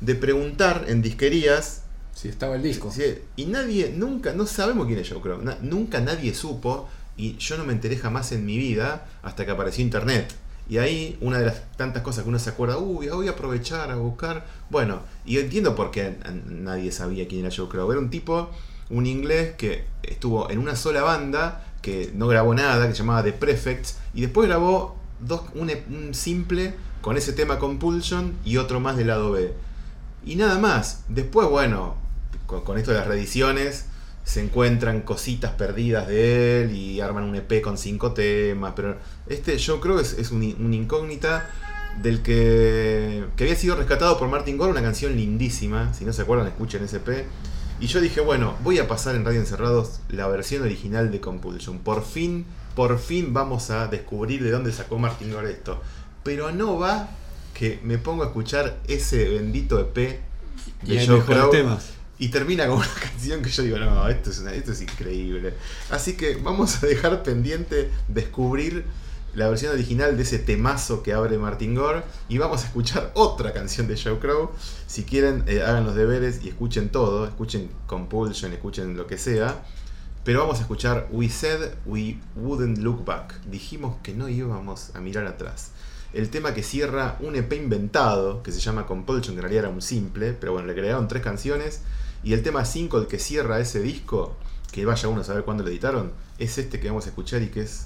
[0.01, 1.81] de preguntar en disquerías.
[2.13, 2.89] Si estaba el disco.
[3.35, 5.41] Y nadie, nunca, no sabemos quién es Joe Crow.
[5.41, 6.87] na- nunca nadie supo.
[7.17, 10.33] Y yo no me enteré jamás en mi vida hasta que apareció internet.
[10.67, 13.91] Y ahí, una de las tantas cosas que uno se acuerda, uy, voy a aprovechar
[13.91, 14.45] a buscar.
[14.69, 17.91] Bueno, y entiendo por qué nadie sabía quién era Joe Crow.
[17.91, 18.49] Era un tipo,
[18.89, 23.23] un inglés que estuvo en una sola banda, que no grabó nada, que se llamaba
[23.23, 28.57] The Prefects, y después grabó dos, un, e- un simple con ese tema Compulsion y
[28.57, 29.53] otro más del lado B.
[30.25, 31.03] Y nada más.
[31.09, 31.95] Después, bueno,
[32.47, 33.85] con, con esto de las reediciones,
[34.25, 38.73] se encuentran cositas perdidas de él y arman un EP con cinco temas.
[38.75, 38.97] Pero
[39.27, 41.49] este yo creo que es, es un, un incógnita
[42.01, 45.93] del que, que había sido rescatado por Martin Gore, una canción lindísima.
[45.93, 47.25] Si no se acuerdan, escuchen ese EP.
[47.79, 51.79] Y yo dije, bueno, voy a pasar en Radio Encerrados la versión original de Compulsion.
[51.79, 55.81] Por fin, por fin vamos a descubrir de dónde sacó Martin Gore esto.
[56.23, 57.09] Pero no va
[57.53, 60.21] que me pongo a escuchar ese bendito EP de
[60.83, 61.91] Y Joe Crow temas.
[62.19, 65.53] Y termina con una canción que yo digo, no, esto es, una- esto es increíble.
[65.89, 68.85] Así que vamos a dejar pendiente descubrir
[69.33, 73.51] la versión original de ese temazo que abre Martin Gore y vamos a escuchar otra
[73.51, 74.51] canción de Joe Crow.
[74.87, 79.65] Si quieren, eh, hagan los deberes y escuchen todo, escuchen Compulsion, escuchen lo que sea.
[80.23, 83.35] Pero vamos a escuchar We Said We Wouldn't Look Back.
[83.45, 85.71] Dijimos que no íbamos a mirar atrás.
[86.13, 89.73] El tema que cierra un EP inventado que se llama Compulsion, que en realidad era
[89.73, 91.81] un simple, pero bueno, le agregaron tres canciones.
[92.25, 94.35] Y el tema 5, el que cierra ese disco,
[94.71, 97.49] que vaya uno a saber cuándo lo editaron, es este que vamos a escuchar y
[97.49, 97.85] que es,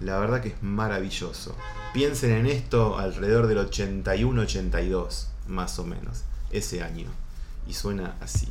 [0.00, 1.56] la verdad que es maravilloso.
[1.92, 6.22] Piensen en esto alrededor del 81-82, más o menos,
[6.52, 7.08] ese año.
[7.66, 8.46] Y suena así.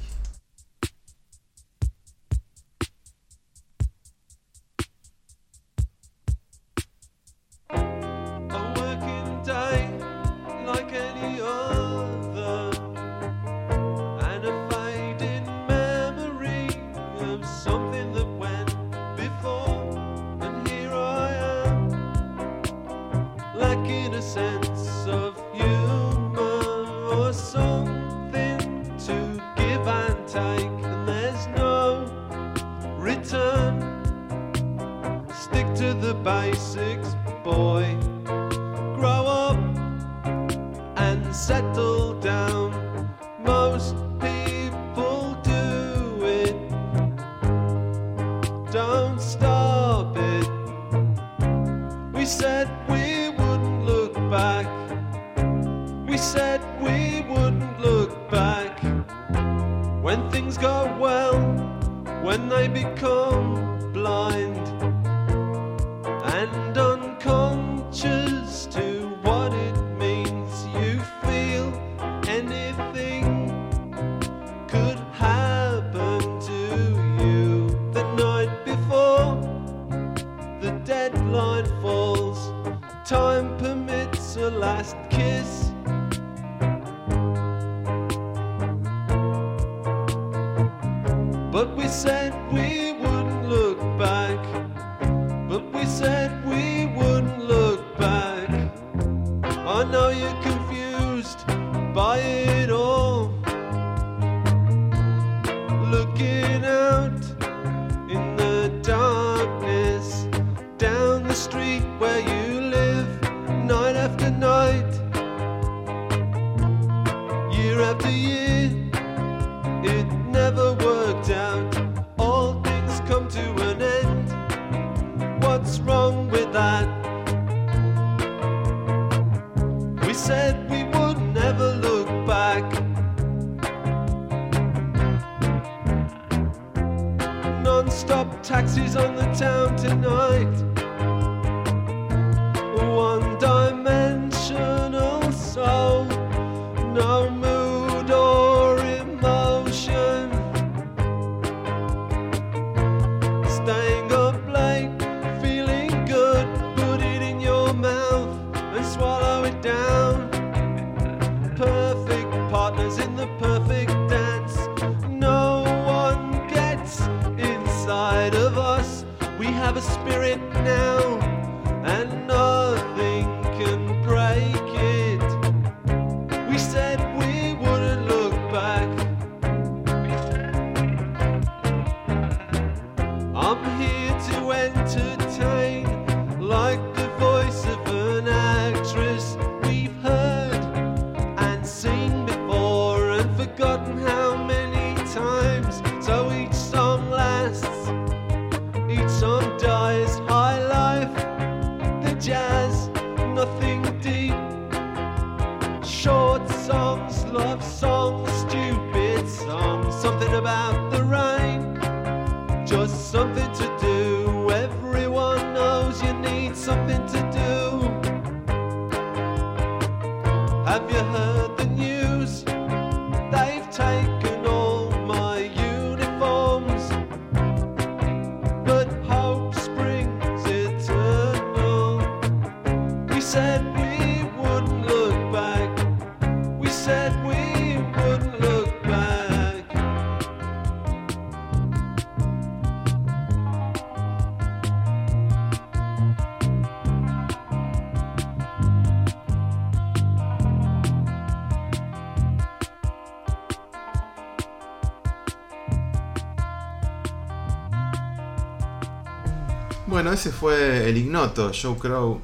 [260.10, 262.20] Bueno, ese fue el ignoto, Joe Crow,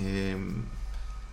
[0.00, 0.36] eh,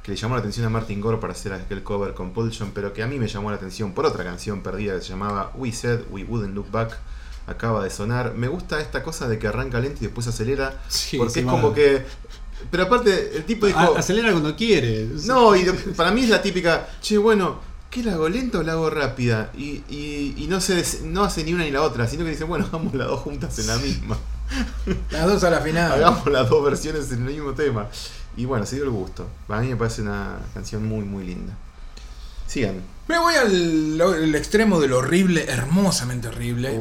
[0.04, 3.02] que le llamó la atención a Martin Gore para hacer aquel cover Compulsion, pero que
[3.02, 6.02] a mí me llamó la atención por otra canción perdida que se llamaba We Said
[6.12, 6.96] We Wouldn't Look Back.
[7.48, 8.36] Acaba de sonar.
[8.36, 10.84] Me gusta esta cosa de que arranca lento y después acelera.
[10.88, 11.52] Sí, porque es va.
[11.54, 12.06] como que.
[12.70, 13.80] Pero aparte, el tipo dijo.
[13.80, 15.10] A- acelera cuando quiere.
[15.26, 15.66] No, y
[15.98, 17.60] para mí es la típica, che, bueno,
[17.96, 19.52] ¿qué la hago lenta o la hago rápida?
[19.58, 22.32] Y, y- y no, se des- no hace ni una ni la otra, sino que
[22.32, 24.18] dice, bueno, hagamos las dos juntas en la misma.
[25.12, 25.92] Las dos a la final.
[25.94, 27.88] Hagamos las dos versiones en el mismo tema.
[28.38, 29.26] Y bueno, se dio el gusto.
[29.48, 31.54] Para mí me parece una canción muy, muy linda.
[32.46, 32.82] Sigan.
[33.08, 36.80] Me voy al, al extremo de lo horrible, hermosamente horrible.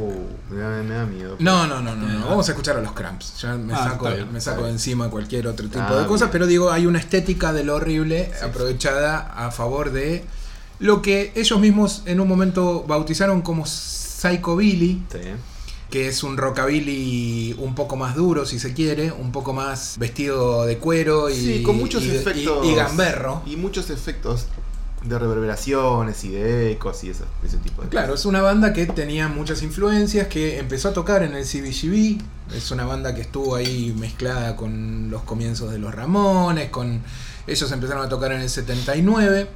[0.51, 1.37] me, da, me da miedo.
[1.39, 2.27] No, no, no, no, no.
[2.27, 3.41] Vamos a escuchar a los Cramps.
[3.41, 6.27] Ya me Ah, saco, bien, me saco de encima cualquier otro tipo Ah, de cosas,
[6.29, 6.33] bien.
[6.33, 10.25] pero digo, hay una estética de lo horrible aprovechada a favor de
[10.85, 15.03] lo que ellos mismos en un momento bautizaron como Psychobilly.
[15.91, 20.67] Que es un rockabilly un poco más duro, si se quiere, un poco más vestido
[20.67, 22.67] de cuero y, Sí, con muchos y- efectos.
[22.67, 23.43] y gamberro.
[23.47, 24.47] Y muchos efectos
[25.05, 28.85] de reverberaciones y de ecos y esa- ese tipo de Claro, es una banda que
[28.87, 32.19] tenía muchas influencias, que empezó a tocar en el CBGB.
[32.55, 37.03] Es una banda que estuvo ahí mezclada con los comienzos de los Ramones, con
[37.47, 39.49] ellos empezaron a tocar en el 79.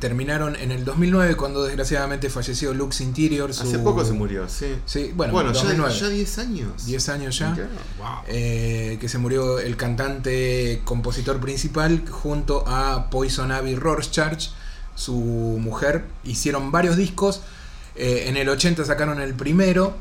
[0.00, 3.52] Terminaron en el 2009 cuando desgraciadamente falleció Lux Interior.
[3.52, 4.76] su- Hace poco se murió, sí.
[4.86, 5.94] Sí, bueno, Bueno, ya, 2009.
[6.00, 6.86] ya 10 años.
[6.86, 7.50] 10 años ya.
[7.98, 8.08] Wow.
[8.26, 14.48] Eh, que se murió el cantante compositor principal junto a Poison Ivy Rorschach,
[14.94, 15.14] su
[15.60, 16.06] mujer.
[16.24, 17.42] Hicieron varios discos.
[17.94, 19.94] Eh, en el 80 sacaron el primero.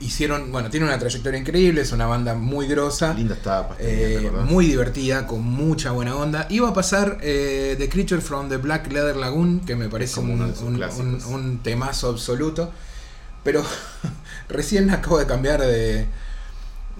[0.00, 3.14] Hicieron, bueno, tiene una trayectoria increíble, es una banda muy grosa.
[3.42, 3.78] Tapas.
[3.80, 6.46] Eh, muy divertida, con mucha buena onda.
[6.50, 10.32] Iba a pasar eh, The Creature from the Black Leather Lagoon, que me parece como
[10.34, 12.72] un, un- un temazo absoluto.
[13.44, 13.64] Pero
[14.48, 16.06] recién acabo de cambiar de,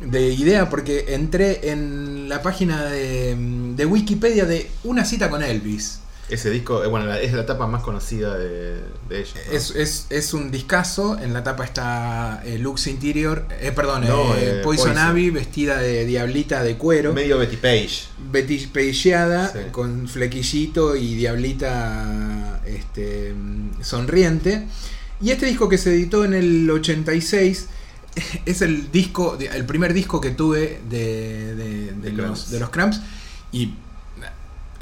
[0.04, 3.36] de idea porque entré en la página de,
[3.76, 6.00] de Wikipedia de Una cita con Elvis.
[6.28, 8.76] Ese disco, eh, bueno, es la tapa más conocida de,
[9.08, 9.34] de ellos.
[9.50, 9.56] ¿no?
[9.56, 14.36] Es, es, es un discazo, en la tapa está eh, Lux Interior, eh, perdón, No,
[14.36, 15.32] eh, Poison, Poison.
[15.32, 17.14] Vestida de diablita de cuero.
[17.14, 18.08] Medio Betty Page.
[18.30, 19.58] Betty Pageada, Sí.
[19.72, 23.32] con flequillito y diablita este,
[23.80, 24.66] sonriente.
[25.20, 27.66] Y este disco que se editó en el 86
[28.44, 32.50] es el disco, el primer disco que tuve de, de- de De los, Cramps.
[32.50, 33.00] de los Cramps.
[33.50, 33.72] Y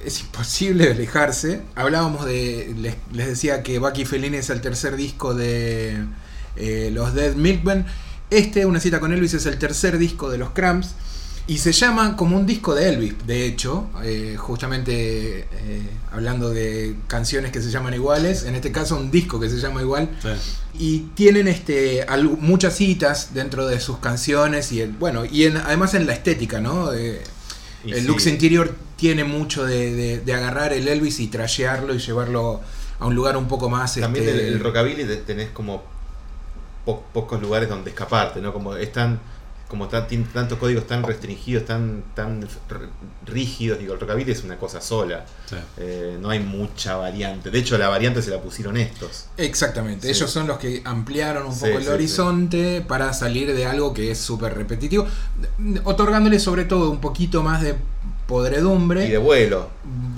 [0.07, 1.61] es imposible alejarse.
[1.75, 2.75] Hablábamos de.
[2.79, 5.97] Les, les decía que Bucky Fellini es el tercer disco de
[6.57, 7.85] eh, los Dead Milkmen.
[8.31, 10.95] Este, Una cita con Elvis, es el tercer disco de los Cramps.
[11.49, 15.47] Y se llama como un disco de Elvis, de hecho, eh, justamente eh,
[16.11, 19.81] hablando de canciones que se llaman iguales, en este caso un disco que se llama
[19.81, 20.09] igual,
[20.77, 22.05] y tienen este
[22.41, 26.61] muchas citas dentro de sus canciones y el- bueno, y en- además en la estética,
[26.61, 26.93] ¿no?
[26.93, 27.23] Eh,
[27.87, 28.07] Y el sí.
[28.07, 32.61] Lux Interior tiene mucho de, de- de agarrar el Elvis y trashearlo y llevarlo
[32.99, 33.95] a un lugar un poco más...
[33.95, 35.83] También este, el, el rockabilly te- tenés como
[36.85, 38.53] po- pocos lugares donde escaparte, ¿no?
[38.53, 39.21] Como están
[39.69, 42.47] como tantos códigos tan restringidos, tan, tan
[43.27, 45.25] rígidos, digo, el rockabilly es una cosa sola.
[45.77, 47.51] Eh, no hay mucha variante.
[47.51, 49.27] De hecho, la variante se la pusieron estos.
[49.37, 50.13] Exactamente, Sí.
[50.15, 53.93] ellos son los que ampliaron un Sí, poco el sí, horizonte para salir de algo
[53.93, 55.07] que es súper repetitivo,
[55.85, 57.75] otorgándole sobre todo un poquito más de
[58.27, 59.07] podredumbre.
[59.07, 59.71] Y de vuelo.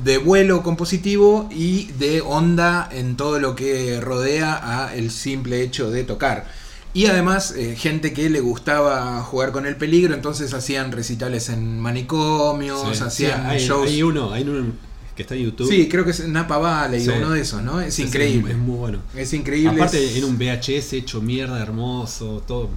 [0.03, 5.91] de vuelo compositivo y de onda en todo lo que rodea a el simple hecho
[5.91, 6.47] de tocar.
[6.95, 11.79] Y además, eh, gente que le gustaba jugar con el peligro, entonces hacían recitales en
[11.79, 13.89] manicomios, Sí, sí, hacían hay, shows.
[13.89, 14.73] hay uno, hay uno
[15.15, 15.69] que está en YouTube.
[15.69, 17.11] Sí, creo que es Napa Valley Sí.
[17.11, 17.81] uno de esos, ¿no?
[17.81, 18.53] Es Sí, sí, increíble.
[18.53, 19.01] Es, muy bueno.
[19.15, 19.71] Es increíble.
[19.77, 22.71] Aparte, es- en un VHS hecho mierda, hermoso, todo.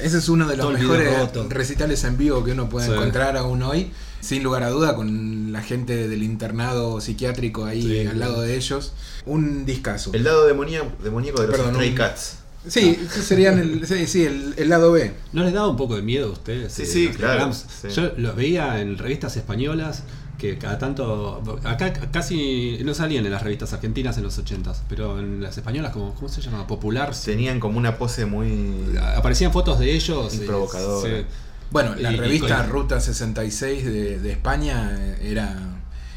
[0.00, 1.12] Ese es uno de los mejores
[1.50, 2.92] recitales en vivo que uno puede Sí.
[2.92, 3.90] encontrar aún hoy.
[4.20, 8.56] Sin lugar a duda, con la gente del internado psiquiátrico ahí Sí, al lado de
[8.56, 8.92] ellos.
[9.26, 10.10] Un discazo.
[10.12, 12.37] El lado demoníaco, demoníaco de los Perdón, Stray un- Cats.
[12.66, 15.12] Sí, serían el, sí, sí, el, el lado B.
[15.32, 16.72] ¿No les daba un poco de miedo a ustedes?
[16.72, 17.88] Sí, eh, sí, claro, sí.
[17.94, 20.02] Yo los veía en revistas españolas
[20.38, 21.42] que cada tanto.
[21.64, 25.92] Acá casi no salían en las revistas argentinas en los 80s, pero en las españolas,
[25.92, 26.66] como, ¿cómo se llama?
[26.66, 27.12] Popular.
[27.24, 28.96] Tenían como una pose muy.
[29.16, 30.34] Aparecían fotos de ellos.
[30.34, 31.08] Muy provocadora.
[31.20, 31.24] sí.
[31.70, 35.56] Bueno, la Y- y revista con- Ruta 66 de, de España era.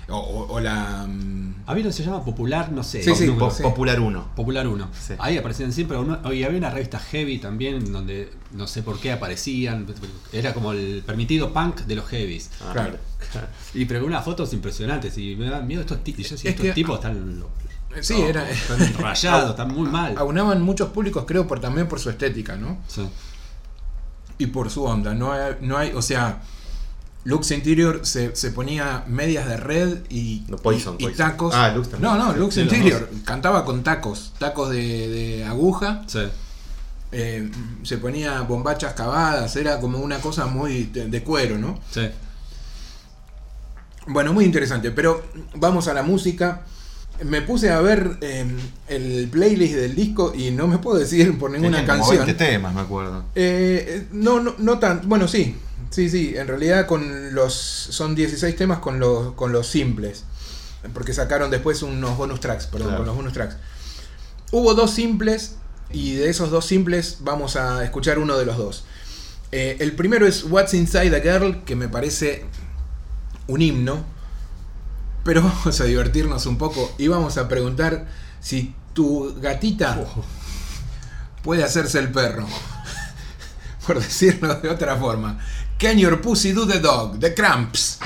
[0.10, 1.08] O, o- o la.
[1.72, 3.02] Había uno que se llama Popular, no sé.
[3.04, 3.50] Sí, sí, po-.
[3.50, 4.32] Popular 1.
[4.36, 4.90] Popular 1.
[5.08, 5.14] Sí.
[5.18, 5.98] Ahí aparecían siempre.
[5.98, 9.88] Uno, y había una revista Heavy también, donde no sé por qué aparecían.
[10.32, 12.50] Era como el permitido punk de los heavies.
[12.62, 12.98] Ah, Claro.
[13.74, 15.18] Y pero unas fotos impresionantes.
[15.18, 16.20] Y me dan miedo estos tipos.
[16.20, 17.40] Y yo decía, Es estos que- tipos están.
[17.40, 17.50] lo-
[18.02, 18.50] Sí, no, era.
[18.50, 20.14] Están rayados, están muy mal.
[20.18, 22.78] Aunaban muchos públicos, creo, por, también por su estética, ¿no?
[22.88, 23.02] Sí.
[24.38, 25.14] y por su onda.
[25.14, 26.42] No hay, no hay o sea,
[27.24, 31.18] Lux Interior se, se ponía medias de red y, No, Poison, y, y Poison.
[31.18, 31.54] tacos.
[31.56, 32.12] Ah, Lux también.
[32.12, 36.04] No, no, Lux Sí, Interior cantaba con tacos, tacos de, de aguja.
[36.08, 36.22] Sí.
[37.12, 37.52] eh,
[37.84, 41.80] se ponía bombachas cavadas, era como una cosa muy de, de cuero, ¿no?
[41.92, 42.10] Sí.
[44.08, 45.24] Bueno, muy interesante, pero
[45.56, 46.62] vamos a la música.
[47.24, 48.46] Me puse a ver eh,
[48.88, 52.26] el playlist del disco y no me puedo decidir por ninguna Tenían como canción.
[52.26, 53.26] 20 temas, me acuerdo.
[53.36, 55.08] Eh, no, no, no tan.
[55.08, 55.56] Bueno, sí.
[55.92, 56.34] Sí, sí.
[56.36, 57.54] En realidad con los.
[57.54, 60.24] Son 16 temas con los, con los simples.
[60.94, 62.98] Porque sacaron después unos bonus tracks, perdón, Claro.
[63.00, 63.58] con los bonus tracks.
[64.52, 65.56] Hubo dos simples.
[65.94, 68.86] Y de esos dos simples vamos a escuchar uno de los dos.
[69.52, 72.46] Eh, el primero es What's Inside a Girl, que me parece
[73.48, 74.06] un himno.
[75.26, 78.08] Pero vamos a divertirnos un poco y vamos a preguntar
[78.40, 80.00] si tu gatita
[81.44, 82.48] puede hacerse el perro.
[83.86, 85.40] Por decirlo de otra forma.
[85.82, 87.20] Can your pussy do the dog?
[87.20, 87.98] The cramps.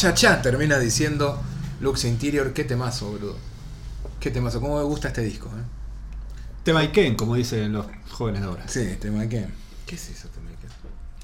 [0.00, 1.38] Cha cha termina diciendo
[1.82, 3.36] Lux Interior, qué temazo, boludo.
[4.18, 5.62] Qué temazo, cómo me gusta este disco, eh.
[6.64, 8.66] Tema Iken, como dicen los jóvenes de ahora.
[8.66, 9.52] Sí, tema Iken.
[9.84, 10.56] ¿Qué es eso también?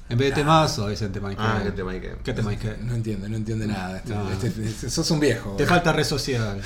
[0.09, 1.43] En vez de temazo, dicen tema Iken.
[1.43, 2.17] Ah, qué tema Iken.
[2.23, 2.85] ¿Qué tema Iken?
[2.85, 3.97] No entiende, no entiende nada.
[3.97, 4.31] Este- No.
[4.31, 5.49] este- este- sos un viejo.
[5.49, 5.67] Te boludo.
[5.69, 6.61] falta red social.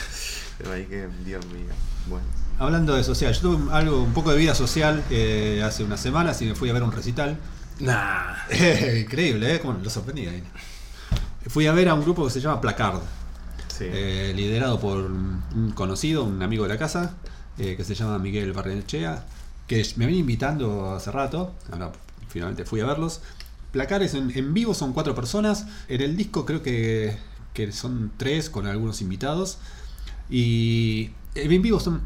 [0.57, 1.73] Tema Iken, Dios mío.
[2.07, 2.25] Bueno.
[2.59, 6.41] Hablando de social, yo tuve algo, un poco de vida social eh, hace unas semanas
[6.41, 7.37] y me fui a ver un recital.
[7.79, 8.35] Nah.
[8.99, 9.59] Increíble, ¿eh?
[9.61, 10.43] Como lo sorprendí ahí.
[11.47, 13.01] Fui a ver a un grupo que se llama Placard.
[13.79, 17.15] eh, liderado por un conocido, un amigo de la casa,
[17.57, 19.25] eh, que se llama Miguel Barrenechea,
[19.67, 21.53] que me viene invitando hace rato.
[21.71, 21.91] Ahora
[22.29, 23.21] finalmente fui a verlos.
[23.71, 25.65] Placard es en, en vivo son cuatro personas.
[25.87, 27.17] En el disco creo que,
[27.53, 29.57] que son tres con algunos invitados.
[30.29, 32.01] Y en vivo son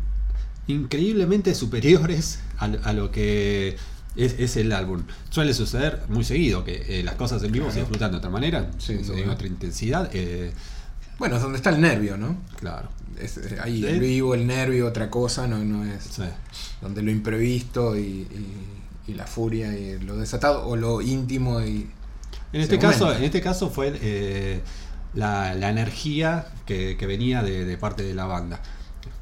[0.67, 3.77] increíblemente superiores a, a lo que
[4.15, 5.03] es, es el álbum.
[5.29, 7.85] Suele suceder muy seguido que eh, las cosas en vivo se Claro.
[7.87, 10.09] disfrutan de otra manera, Sí, en otra intensidad.
[10.13, 10.51] eh,
[11.19, 12.37] Bueno, es donde está el nervio, ¿no?
[12.59, 12.89] Claro.
[13.19, 13.87] Es, eh, ahí Sí.
[13.87, 16.09] el vivo, el nervio, otra cosa, no, no es.
[16.81, 21.89] Donde lo imprevisto y, y- y la furia y lo desatado o lo íntimo y.
[22.51, 24.61] En se este caso, en este caso fue eh,
[25.13, 28.59] la, la energía que, que venía de, de parte de la banda.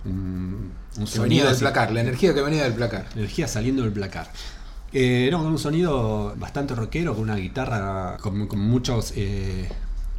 [0.06, 3.08] Un, un Que venía del así- placar, la energía que venía del placar.
[3.16, 4.30] Energía saliendo del placar.
[4.94, 9.68] Eh, no, un sonido bastante rockero, con una guitarra con, con muchos eh,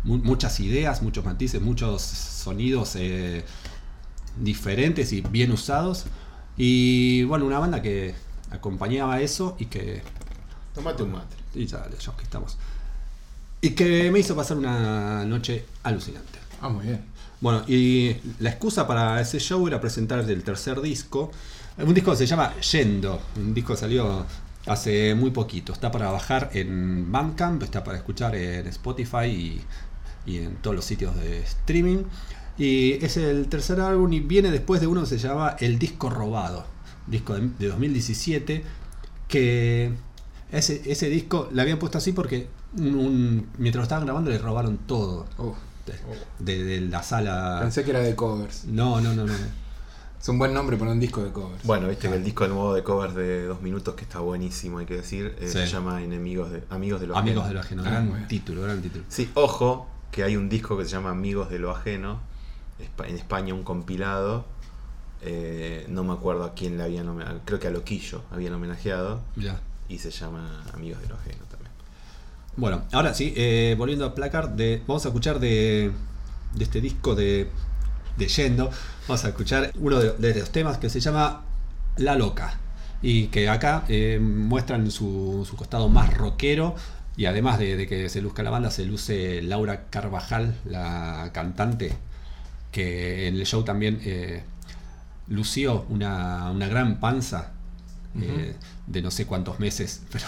[0.03, 3.45] mu- muchas ideas, muchos matices, muchos sonidos eh,
[4.41, 6.07] diferentes y bien usados.
[6.57, 8.15] Y bueno, una banda que
[8.51, 10.03] acompañaba eso y que.
[10.75, 11.37] Tomate un mate.
[11.55, 12.57] Y ya, ya que estamos.
[13.61, 16.39] Y que me hizo pasar una noche alucinante.
[16.61, 17.01] Ah, muy bien.
[17.41, 21.31] Bueno, y la excusa para ese show era presentar el tercer disco.
[21.79, 23.21] Un disco que se llama Yendo.
[23.37, 24.27] Un disco que salió
[24.67, 25.73] hace muy poquito.
[25.73, 29.61] Está para bajar en Bandcamp, está para escuchar en Spotify y,
[30.27, 32.05] y en todos los sitios de streaming.
[32.57, 36.09] Y es el tercer álbum y viene después de uno que se llama El Disco
[36.11, 36.65] Robado.
[37.07, 38.65] Disco de, de 2017.
[39.29, 39.93] Que
[40.53, 42.47] ese, ese disco le habían puesto así porque
[42.77, 45.27] un- un- mientras lo estaban grabando le robaron todo.
[46.39, 47.59] De, de- de la sala.
[47.61, 48.65] Pensé que era de covers.
[48.67, 49.35] No, no, no, no.
[50.25, 51.63] Es un buen nombre para un disco de covers.
[51.65, 54.87] Bueno, viste que el disco nuevo de covers de dos minutos, que está buenísimo, hay
[54.87, 55.53] que decir, eh, Sí.
[55.59, 57.49] se llama Enemigos de, Amigos de lo Amigos Ajeno.
[57.49, 57.83] de lo ajeno.
[57.85, 59.05] Ah, Gran título, gran título.
[59.11, 62.21] Sí, ojo, que hay un disco que se llama Amigos de lo Ajeno,
[63.07, 64.47] en España un compilado,
[65.21, 69.21] eh, no me acuerdo a quién le habían homenajeado, creo que a Loquillo habían homenajeado,
[69.37, 69.61] Ya.
[69.91, 71.71] y se llama Amigos de lo Ajeno también.
[72.57, 75.93] Bueno, ahora sí, eh, volviendo a placar, de, vamos a escuchar de,
[76.55, 77.51] de este disco de,
[78.17, 78.71] de Yendo,
[79.09, 81.43] vamos a escuchar uno de, de los temas que se llama
[81.97, 82.59] La Loca.
[83.03, 86.75] Y que acá eh, muestran su, su costado más rockero.
[87.17, 91.93] Y además de, de que se luzca la banda, se luce Laura Carvajal, la cantante,
[92.73, 94.43] que en el show también eh,
[95.29, 97.53] lució una, una gran panza
[98.21, 98.57] eh,
[98.87, 100.27] de no sé cuántos meses, pero,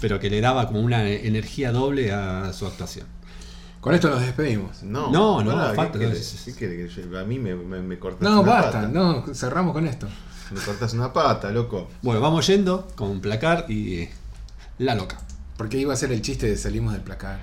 [0.00, 3.06] pero que le daba como una energía doble a su actuación.
[3.82, 4.82] Con esto nos despedimos.
[4.84, 6.42] No, No, no, falta- ¿qué querés?
[6.46, 8.86] ¿Qué querés que yo- A mí me, me, me cortás No, una basta, pata.
[8.88, 10.06] no, cerramos con esto.
[10.52, 11.88] Me cortás una pata, loco.
[12.00, 14.08] Bueno, vamos yendo con placar y
[14.78, 15.18] la loca.
[15.56, 17.40] Porque iba a ser el chiste de salimos del placar.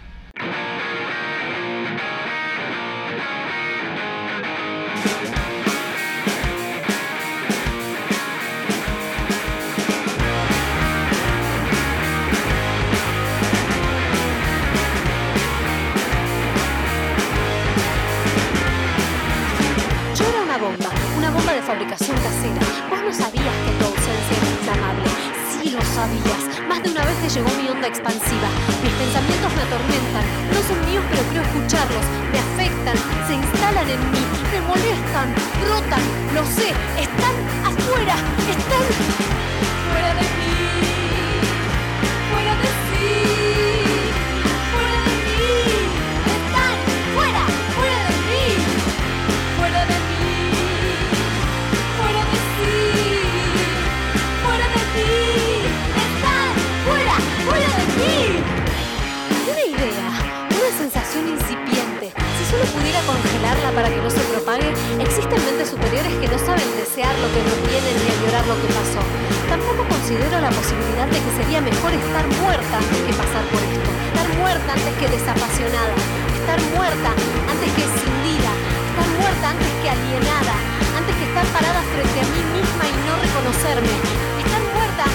[74.80, 75.94] Antes que desapasionada.
[76.40, 77.12] Estar muerta
[77.52, 78.52] antes que escindida.
[78.90, 80.56] Estar muerta antes que alienada.
[80.98, 83.96] Antes que estar parada frente a mí misma y no reconocerme.
[84.40, 85.06] Estar muerta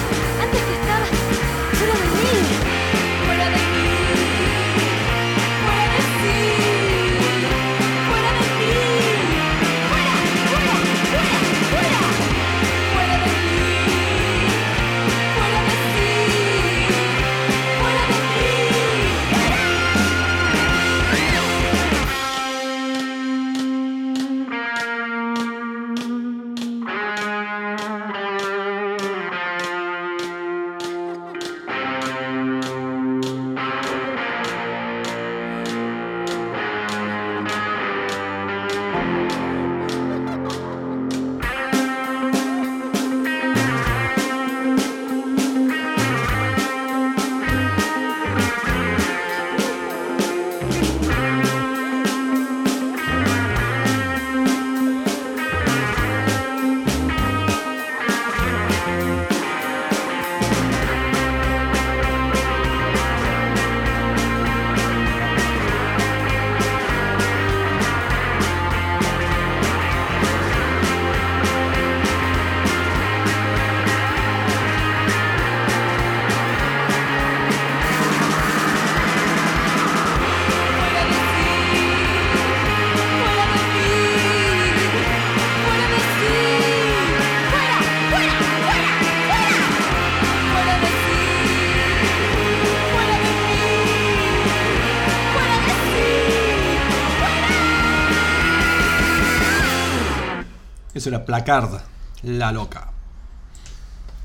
[101.43, 101.81] Placard,
[102.23, 102.91] la loca.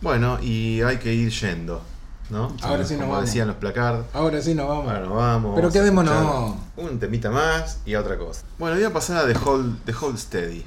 [0.00, 1.82] Bueno, y hay que ir yendo,
[2.30, 2.54] ¿no?
[2.62, 3.26] Ahora sí nos Como vamos.
[3.26, 4.04] decían los placard.
[4.14, 4.86] Ahora sí nos vamos.
[4.86, 5.52] Ahora nos vamos.
[5.56, 6.54] Pero quedémonos.
[6.76, 8.42] Un temita más y a otra cosa.
[8.60, 10.64] Bueno, voy a pasar a The Hold, The Hold Steady.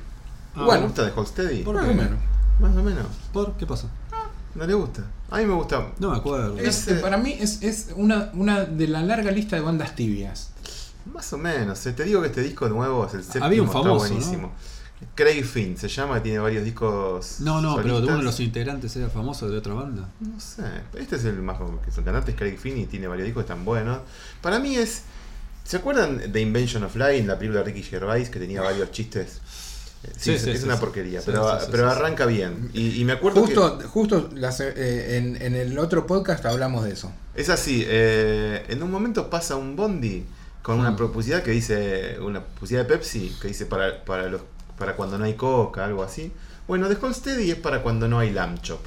[0.56, 1.64] Ah, bueno, ¿le gusta The Hold Steady?
[1.64, 2.20] ¿Por Más o menos.
[2.60, 3.06] Más o menos.
[3.32, 3.88] ¿Por qué pasó?
[4.54, 5.04] ¿No le gusta?
[5.32, 5.88] A mí me gusta.
[6.00, 6.58] No me acuerdo.
[6.60, 10.50] Es, para mí es, es una, una de la larga lista de bandas tibias.
[11.12, 11.86] Más o menos.
[11.86, 13.46] eh, Te digo que este disco nuevo es el séptimo.
[13.46, 14.52] Había un está famoso, buenísimo.
[15.16, 17.38] Craig Finn se llama, tiene varios discos.
[17.40, 18.10] No, no, pero de solistas.
[18.10, 20.10] uno de los integrantes era famoso de otra banda.
[20.20, 20.64] No sé.
[20.98, 21.82] Este es el más famoso.
[21.82, 24.00] que es El cantante es Craig Finn y tiene varios discos están buenos.
[24.42, 25.04] Para mí es.
[25.64, 29.40] ¿Se acuerdan de Invention of Lying, la película de Ricky Gervais que tenía varios chistes?
[30.04, 30.82] Eh, Sí, Sí, es, sí, es sí, una sí.
[30.82, 32.70] porquería, Sí, pero, pero arranca bien.
[32.74, 33.86] Y, y me acuerdo Justo, que.
[33.86, 37.12] justo las- eh, en, en el otro podcast hablamos de eso.
[37.36, 40.26] Es así, eh, en un momento pasa un bondi
[40.62, 41.42] con una Mm.
[41.44, 44.42] que dice, una publicidad de Pepsi, que dice para, para, los,
[44.78, 46.32] para cuando no hay coca, algo así.
[46.68, 48.80] Bueno, The Whole Steady es para cuando no hay lamb chop,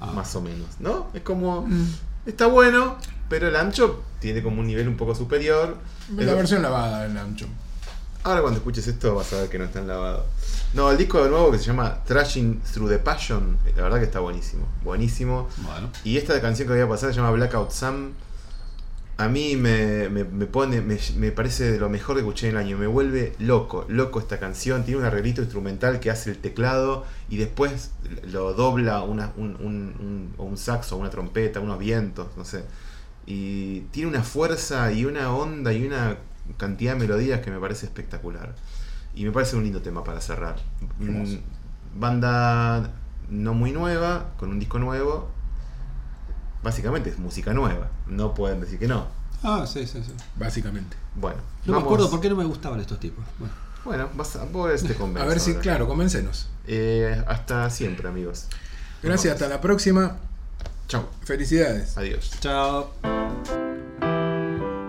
[0.00, 0.06] Ah.
[0.14, 1.08] más o menos, ¿no?
[1.14, 1.62] Es como...
[1.66, 1.86] Mm.
[2.26, 5.76] Está bueno, pero el ancho tiene como un nivel un poco superior.
[6.16, 7.46] La versión lavada del ancho.
[8.24, 10.26] Ahora cuando escuches esto vas a ver que no está en lavado.
[10.74, 14.04] No, el disco de nuevo que se llama Trashing Through the Passion, la verdad que
[14.04, 14.64] está buenísimo.
[14.84, 15.48] Buenísimo.
[16.04, 18.12] Y esta canción que voy a pasar se llama Blackout Sam.
[19.18, 22.56] A mí me, me- me pone, me, me parece de lo mejor que escuché en
[22.56, 22.78] el año.
[22.78, 24.84] Me vuelve loco, loco esta canción.
[24.84, 27.92] Tiene un arreglito instrumental que hace el teclado y después
[28.30, 32.64] lo dobla una- un, un- un- un saxo, una trompeta, unos vientos, no sé.
[33.26, 36.16] Y tiene una fuerza y una onda y una
[36.56, 38.54] cantidad de melodías que me parece espectacular.
[39.14, 40.56] Y me parece un lindo tema para cerrar.
[40.98, 42.90] Mm, Banda
[43.30, 45.30] no muy nueva, con un disco nuevo.
[46.62, 47.88] Básicamente es música nueva.
[48.06, 49.06] No pueden decir que no.
[49.42, 50.12] Ah, sí, sí, sí.
[50.36, 50.96] Básicamente.
[51.16, 51.40] Bueno.
[51.66, 53.24] No me acuerdo por qué no me gustaban estos tipos.
[53.38, 53.54] Bueno.
[53.84, 55.62] Bueno, vas a, vos te convenzo A ver si, ahora.
[55.62, 56.48] claro, convéncenos.
[56.66, 58.46] Eh, hasta siempre, amigos.
[59.02, 60.18] Gracias, hasta la próxima.
[60.86, 61.08] Chao.
[61.24, 61.98] Felicidades.
[61.98, 62.30] Adiós.
[62.40, 62.90] Chao.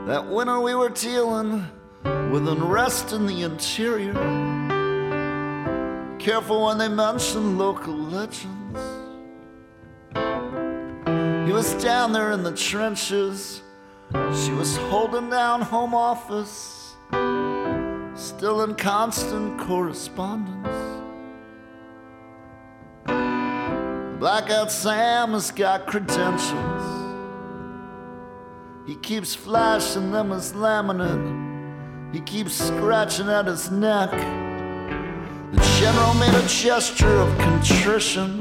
[0.05, 1.63] That winter we were dealing
[2.31, 4.13] with unrest in the interior.
[6.19, 8.79] Careful when they mention local legends.
[11.45, 13.61] He was down there in the trenches.
[14.13, 16.95] She was holding down home office.
[18.15, 20.67] Still in constant correspondence.
[24.19, 27.03] Blackout Sam has got credentials.
[28.87, 32.13] He keeps flashing them as laminate.
[32.13, 34.11] He keeps scratching at his neck.
[34.11, 38.39] The general made a gesture of contrition.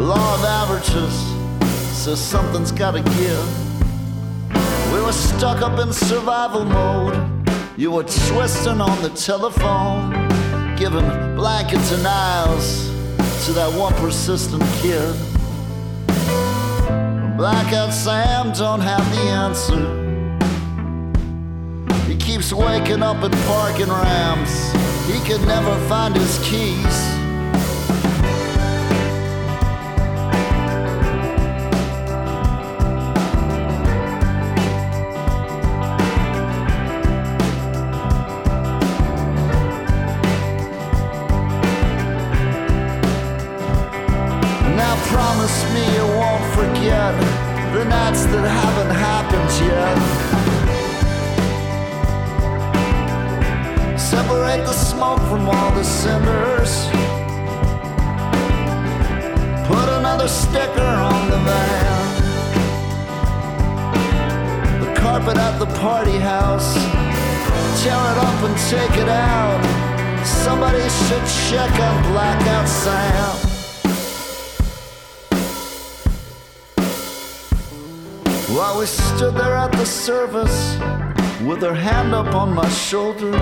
[0.00, 1.14] Law of averages
[1.94, 4.92] says something's gotta give.
[4.94, 7.14] We were stuck up in survival mode.
[7.76, 10.10] You were twisting on the telephone,
[10.76, 11.04] giving
[11.36, 12.88] blanket denials
[13.44, 15.14] to that one persistent kid.
[17.36, 19.80] Blackout Sam don't have the answer.
[22.06, 24.72] He keeps waking up at parking ramps.
[25.06, 27.09] He could never find his keys.
[60.30, 62.08] Sticker on the van.
[64.84, 66.74] The carpet at the party house.
[67.82, 69.60] Tear it up and take it out.
[70.24, 73.50] Somebody should check on Blackout Sam.
[78.54, 80.76] While we stood there at the service
[81.42, 83.32] with her hand up on my shoulder,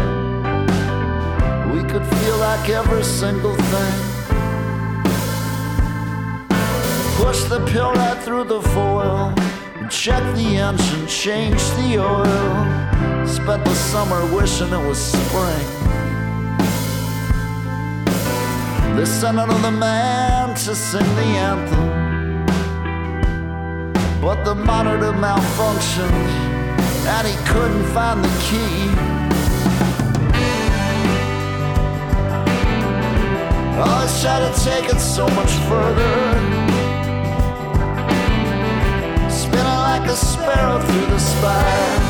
[1.72, 4.07] we could feel like every single thing.
[7.28, 9.34] Push the pill right through the foil,
[9.90, 13.26] check the engine, change the oil.
[13.26, 15.66] Spent the summer wishing it was spring.
[18.96, 21.88] They sent another man to sing the anthem.
[24.22, 26.30] But the monitor malfunctioned
[27.14, 28.88] and he couldn't find the key.
[33.80, 36.67] Oh, I tried to take it so much further.
[40.08, 42.00] A sparrow through the spire.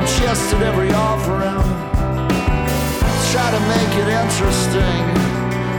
[0.00, 1.62] Ingested every offering.
[3.30, 5.04] Try to make it interesting.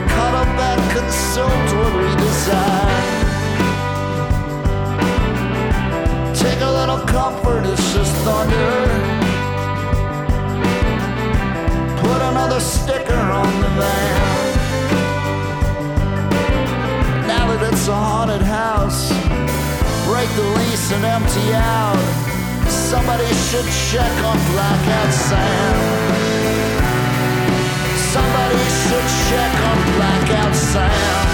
[0.08, 3.10] Caught up and consumed with redesign.
[6.34, 8.88] Take a little comfort, it's just thunder.
[12.00, 14.56] Put another sticker on the van.
[17.26, 19.19] Now that it's a haunted house,
[20.10, 22.02] break the lease and empty out.
[22.68, 25.74] Somebody should check on Blackout Sam.
[28.14, 31.29] Somebody should check on Blackout Sam.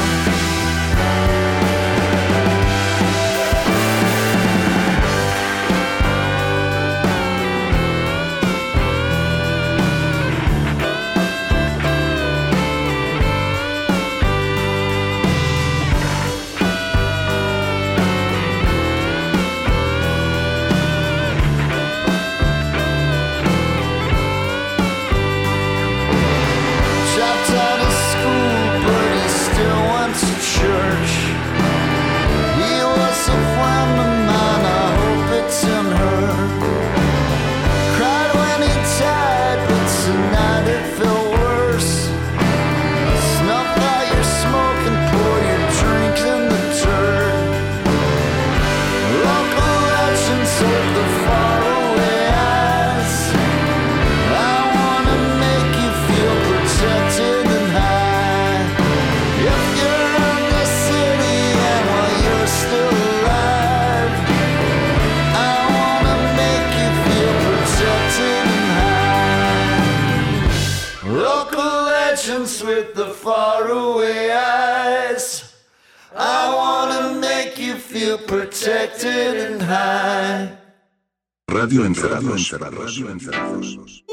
[81.67, 82.51] Radio Encerrados.
[82.61, 84.05] Radio Encerrados.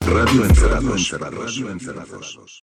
[0.00, 1.10] Radio Encerrados.
[1.10, 2.38] Radio Encerrados.